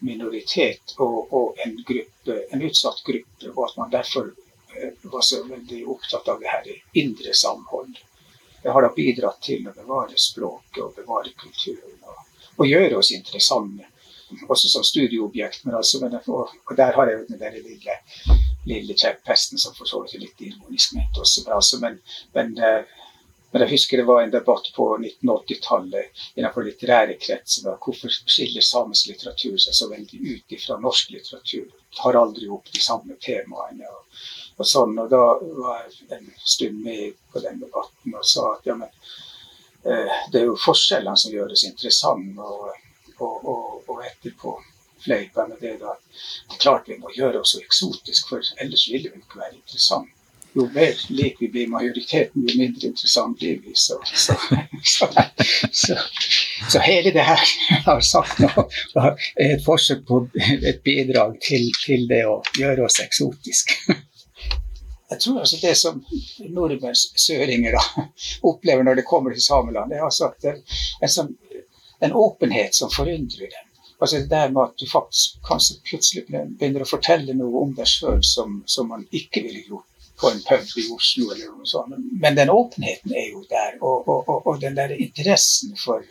minoritet 0.00 0.94
og, 0.98 1.32
og 1.32 1.60
en, 1.64 1.76
gruppe, 1.88 2.36
en 2.52 2.62
utsatt 2.64 3.02
gruppe, 3.04 3.52
og 3.54 3.64
at 3.68 3.76
man 3.80 3.92
derfor 3.92 4.30
eh, 4.76 4.92
var 5.12 5.24
så 5.24 5.42
veldig 5.48 5.80
opptatt 5.92 6.28
av 6.28 6.40
det 6.40 6.52
her 6.52 6.70
indre 7.02 7.34
samhold. 7.36 8.00
Det 8.62 8.70
har 8.70 8.84
da 8.84 8.90
bidratt 8.96 9.40
til 9.44 9.68
å 9.68 9.72
bevare 9.76 10.18
språket 10.20 10.82
og 10.84 10.96
bevare 10.96 11.32
kulturen. 11.38 11.96
Og, 12.04 12.44
og 12.60 12.68
gjøre 12.68 12.98
oss 13.00 13.12
interessante, 13.16 13.88
også 14.48 14.68
som 14.68 14.84
studieobjekt. 14.84 15.64
Men 15.64 15.78
altså, 15.80 16.00
men, 16.04 16.18
og, 16.26 16.52
og, 16.66 16.72
der 16.76 16.96
har 16.96 17.10
jeg 17.10 17.20
jo 17.20 17.28
den 17.30 17.40
der 17.40 17.56
lille, 17.56 17.98
lille 18.68 18.96
kjepphesten 18.96 19.60
som 19.60 19.76
for 19.76 19.88
så 19.88 20.02
vidt 20.04 20.18
er 20.18 20.26
litt 20.26 20.48
ironisk 20.50 20.96
ment 20.98 21.22
også. 21.24 21.46
Men, 21.46 21.54
altså, 21.56 21.80
men, 21.84 22.00
men, 22.36 22.52
eh, 22.58 23.06
men, 23.50 23.64
jeg 23.64 23.72
husker 23.72 24.02
det 24.02 24.08
var 24.10 24.22
en 24.22 24.34
debatt 24.34 24.68
på 24.76 24.90
1980-tallet 24.98 26.24
innenfor 26.36 26.68
litterære 26.68 27.16
kretser. 27.22 27.72
Hvorfor 27.80 28.12
skiller 28.12 28.64
samisk 28.64 29.10
litteratur 29.10 29.56
seg 29.58 29.76
så 29.76 29.88
veldig 29.90 30.20
ut 30.36 30.58
fra 30.66 30.78
norsk 30.84 31.16
litteratur? 31.16 31.66
Tar 31.96 32.20
aldri 32.20 32.46
opp 32.52 32.68
de 32.70 32.84
samme 32.84 33.16
temaene. 33.24 33.88
og 33.88 34.04
og 34.60 34.68
sånn. 34.68 34.98
Og 35.02 35.10
da 35.10 35.22
var 35.60 35.82
jeg 35.84 36.10
en 36.18 36.28
stund 36.44 36.84
med 36.84 37.16
på 37.32 37.42
den 37.44 37.60
debatten 37.62 38.16
og 38.16 38.26
sa 38.26 38.52
at 38.54 38.68
ja, 38.68 38.76
men 38.78 38.90
eh, 39.84 40.20
det 40.32 40.42
er 40.42 40.48
jo 40.50 40.58
forskjellene 40.60 41.16
som 41.16 41.34
gjør 41.34 41.56
oss 41.56 41.66
interessant, 41.68 42.38
Og, 42.38 42.70
og, 43.20 43.48
og, 43.52 43.64
og 43.88 44.04
etterpå 44.06 44.54
fleipa 45.04 45.46
med 45.48 45.58
det 45.60 45.76
da 45.80 45.96
det 46.48 46.56
er 46.56 46.62
klart 46.62 46.88
vi 46.88 46.96
må 47.00 47.12
gjøre 47.16 47.40
oss 47.40 47.54
så 47.54 47.60
eksotisk, 47.60 48.28
for 48.28 48.44
ellers 48.60 48.88
ville 48.92 49.12
vi 49.12 49.20
ikke 49.20 49.40
være 49.40 49.56
interessante. 49.58 50.16
Jo 50.52 50.64
mer 50.74 50.96
lik 51.14 51.36
vi 51.38 51.48
blir 51.48 51.68
majoriteten, 51.70 52.42
jo 52.42 52.56
mindre 52.58 52.88
interessant 52.88 53.38
blir 53.38 53.60
vi. 53.62 53.74
Så, 53.78 54.00
så, 54.04 54.34
så, 54.82 55.06
så, 55.72 55.96
så 56.72 56.82
hele 56.82 57.12
det 57.14 57.22
her 57.22 57.44
jeg 57.68 57.82
har 57.84 58.00
sagt 58.02 58.42
nå, 58.42 58.66
er 58.98 59.54
et 59.54 59.64
forsøk 59.64 60.02
på 60.08 60.24
et 60.34 60.82
bidrag 60.84 61.38
til, 61.46 61.70
til 61.84 62.08
det 62.10 62.24
å 62.26 62.40
gjøre 62.58 62.88
oss 62.88 62.98
eksotiske 63.04 64.00
jeg 65.10 65.20
tror 65.20 65.40
altså 65.42 65.58
det 65.62 65.72
som 65.78 66.04
nordmenns 66.54 67.08
søringer 67.18 67.74
da, 67.74 68.04
opplever 68.50 68.86
når 68.86 69.00
det 69.00 69.08
kommer 69.08 69.34
til 69.34 69.42
Sameland, 69.42 69.92
er 69.92 70.06
altså 70.06 70.30
at 70.30 70.46
en, 70.52 71.10
sånn, 71.10 71.34
en 72.06 72.14
åpenhet 72.14 72.76
som 72.78 72.92
forundrer 72.94 73.50
dem. 73.50 73.66
Altså 74.00 74.22
det 74.22 74.30
der 74.30 74.52
med 74.54 74.62
at 74.62 74.80
du 74.80 74.86
faktisk 74.88 75.40
kanskje 75.44 75.76
plutselig 75.84 76.24
begynner 76.30 76.86
å 76.86 76.88
fortelle 76.88 77.34
noe 77.36 77.64
om 77.66 77.74
deg 77.76 77.90
sjøl 77.90 78.22
som, 78.24 78.62
som, 78.70 78.88
man 78.88 79.04
ikke 79.10 79.42
ville 79.44 79.66
gjort 79.66 79.86
på 80.20 80.30
en 80.30 80.40
pub 80.46 80.78
i 80.80 80.86
Oslo 80.94 81.34
eller 81.34 81.50
noe 81.50 81.68
sånt. 81.68 81.98
Men 82.22 82.38
den 82.38 82.52
åpenheten 82.54 83.12
er 83.12 83.28
jo 83.32 83.42
der, 83.50 83.76
og, 83.80 84.08
og, 84.08 84.30
og, 84.30 84.46
og 84.46 84.62
den 84.62 84.78
der 84.78 84.94
interessen 84.96 85.74
for, 85.80 86.06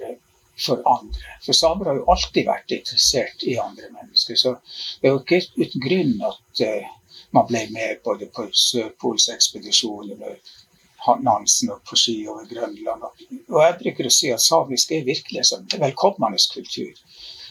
for 0.60 0.86
andre. 0.92 1.40
For 1.46 1.58
samer 1.58 1.90
har 1.90 1.98
jo 2.02 2.08
alltid 2.14 2.46
vært 2.52 2.78
interessert 2.78 3.48
i 3.48 3.58
andre 3.64 3.90
mennesker, 3.96 4.38
så 4.38 4.58
det 5.00 5.10
er 5.10 5.16
jo 5.16 5.24
ikke 5.24 5.44
uten 5.58 5.88
grunn 5.88 6.16
at 6.30 6.66
uh, 6.68 6.96
man 7.36 7.48
ble 7.50 7.66
med 7.74 8.02
både 8.04 8.30
på 8.36 8.48
Sørpolsekspedisjonen 8.66 10.24
og 10.26 11.24
Nansen 11.24 11.72
og 11.74 11.84
på 11.88 11.98
ski 12.00 12.16
over 12.28 12.48
Grønland. 12.50 13.06
Og 13.50 13.60
jeg 13.64 13.78
bruker 13.84 14.10
å 14.10 14.14
si 14.14 14.32
at 14.36 14.44
samisk 14.44 14.92
er 14.92 15.08
virkelig 15.08 15.46
en 15.56 15.70
velkommende 15.82 16.42
kultur. 16.54 16.96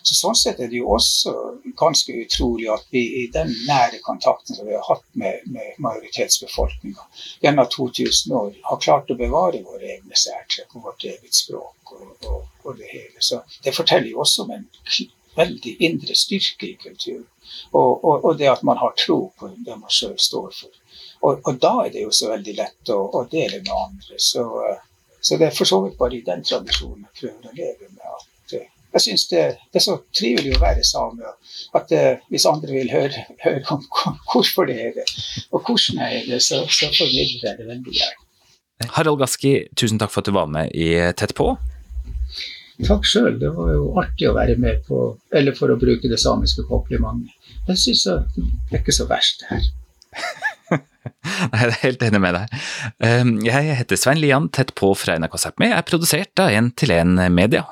Så 0.02 0.14
Sånn 0.14 0.36
sett 0.38 0.60
er 0.62 0.70
det 0.70 0.78
jo 0.78 0.92
også 0.94 1.32
ganske 1.76 2.14
utrolig 2.22 2.68
at 2.72 2.86
vi 2.94 3.02
i 3.22 3.24
den 3.34 3.50
nære 3.66 3.98
kontakten 4.04 4.56
som 4.56 4.68
vi 4.68 4.76
har 4.76 4.86
hatt 4.86 5.04
med, 5.20 5.42
med 5.52 5.80
majoritetsbefolkninga 5.84 7.04
gjennom 7.44 7.68
2000 7.74 8.36
år, 8.40 8.54
har 8.70 8.80
klart 8.84 9.10
å 9.12 9.18
bevare 9.18 9.60
våre 9.66 9.90
egne 9.96 10.16
særtrekk 10.16 10.78
og 10.78 10.88
vårt 10.90 11.04
eget 11.10 11.34
språk. 11.36 11.92
Og, 11.98 12.14
og, 12.30 12.46
og 12.64 12.78
det 12.78 12.88
hele. 12.92 13.20
Så 13.20 13.42
Det 13.64 13.74
forteller 13.76 14.10
jo 14.12 14.22
også 14.24 14.46
om 14.46 14.54
en 14.56 14.66
veldig 15.36 15.74
indre 15.84 16.14
styrke 16.16 16.68
i 16.68 16.76
kulturen. 16.80 17.26
Og, 17.72 18.04
og, 18.04 18.24
og, 18.24 18.38
det 18.38 18.50
at 18.50 18.62
man 18.66 18.78
har 18.80 18.94
tro 18.98 19.18
på 19.38 19.50
det 19.66 19.76
man 19.76 19.92
sjøl 19.92 20.16
står 20.20 20.50
for. 20.54 20.72
Og, 21.22 21.40
og, 21.44 21.54
da 21.62 21.74
er 21.84 21.92
det 21.94 22.04
jo 22.04 22.12
så 22.14 22.32
veldig 22.32 22.54
lett 22.58 22.92
å, 22.94 22.98
å 23.18 23.24
dele 23.30 23.62
med 23.64 23.72
andre. 23.74 24.18
Så, 24.22 24.44
eh, 24.68 24.82
så, 25.20 25.36
det 25.36 25.48
er 25.48 25.56
for 25.56 25.68
så 25.68 25.80
vidt 25.84 25.98
bare 26.00 26.18
i 26.18 26.24
den 26.26 26.44
tradisjonen 26.46 27.06
jeg 27.06 27.22
prøver 27.22 27.50
å 27.50 27.56
leve 27.56 27.88
med. 27.88 28.04
at 28.04 28.56
eh, 28.58 28.68
jeg 28.94 29.04
syns 29.04 29.26
det, 29.32 29.42
det, 29.72 29.80
er 29.80 29.84
så 29.84 29.98
trivelig 30.16 30.54
å 30.56 30.62
være 30.62 30.86
same. 30.86 31.34
At 31.76 31.90
uh, 31.92 32.22
hvis 32.32 32.46
andre 32.48 32.72
vil 32.72 32.88
høre, 32.92 33.26
høre, 33.44 33.64
om 33.74 33.82
hvorfor 34.32 34.70
det 34.70 34.78
er 34.86 34.94
det, 34.96 35.04
og 35.52 35.60
hvordan 35.66 36.00
er 36.06 36.22
det, 36.30 36.40
så, 36.44 36.62
så 36.72 36.88
formidler 36.94 37.50
jeg 37.50 37.58
det 37.58 37.68
veldig 37.68 37.98
gjerne. 37.98 38.24
Harald 38.94 39.18
Gaski, 39.20 39.52
tusen 39.76 39.98
takk 40.00 40.14
for 40.14 40.22
at 40.22 40.30
du 40.30 40.36
var 40.38 40.48
med 40.48 40.70
i 40.72 40.92
Tett 41.18 41.34
på. 41.36 41.50
Takk 42.86 43.06
sjøl, 43.08 43.34
det 43.40 43.50
var 43.56 43.72
jo 43.74 43.88
artig 43.98 44.28
å 44.28 44.36
være 44.36 44.54
med 44.60 44.84
på, 44.86 45.00
eller 45.34 45.56
for 45.58 45.72
å 45.72 45.78
bruke 45.80 46.10
det 46.10 46.20
samiske 46.22 46.62
komplimentet. 46.68 47.34
Jeg 47.66 47.80
syns 47.82 48.04
det 48.06 48.44
er 48.70 48.82
ikke 48.82 48.94
så 48.94 49.08
verst, 49.10 49.42
det 49.42 49.48
her. 49.50 49.66
Nei, 51.50 51.58
jeg 51.58 51.68
er 51.68 51.80
helt 51.82 52.04
enig 52.06 52.20
med 52.22 52.36
deg. 52.36 52.54
Ehm, 53.04 53.34
jeg 53.46 53.74
heter 53.80 53.98
Svein 53.98 54.20
Lian, 54.22 54.48
tett 54.54 54.74
på 54.78 54.92
fra 54.98 55.18
NRK 55.18 55.40
Sápmi, 55.42 55.72
er 55.72 55.86
produsert 55.88 56.42
av 56.42 56.54
1 56.54 56.72
til 56.78 56.94
1 56.94 57.18
Media. 57.34 57.64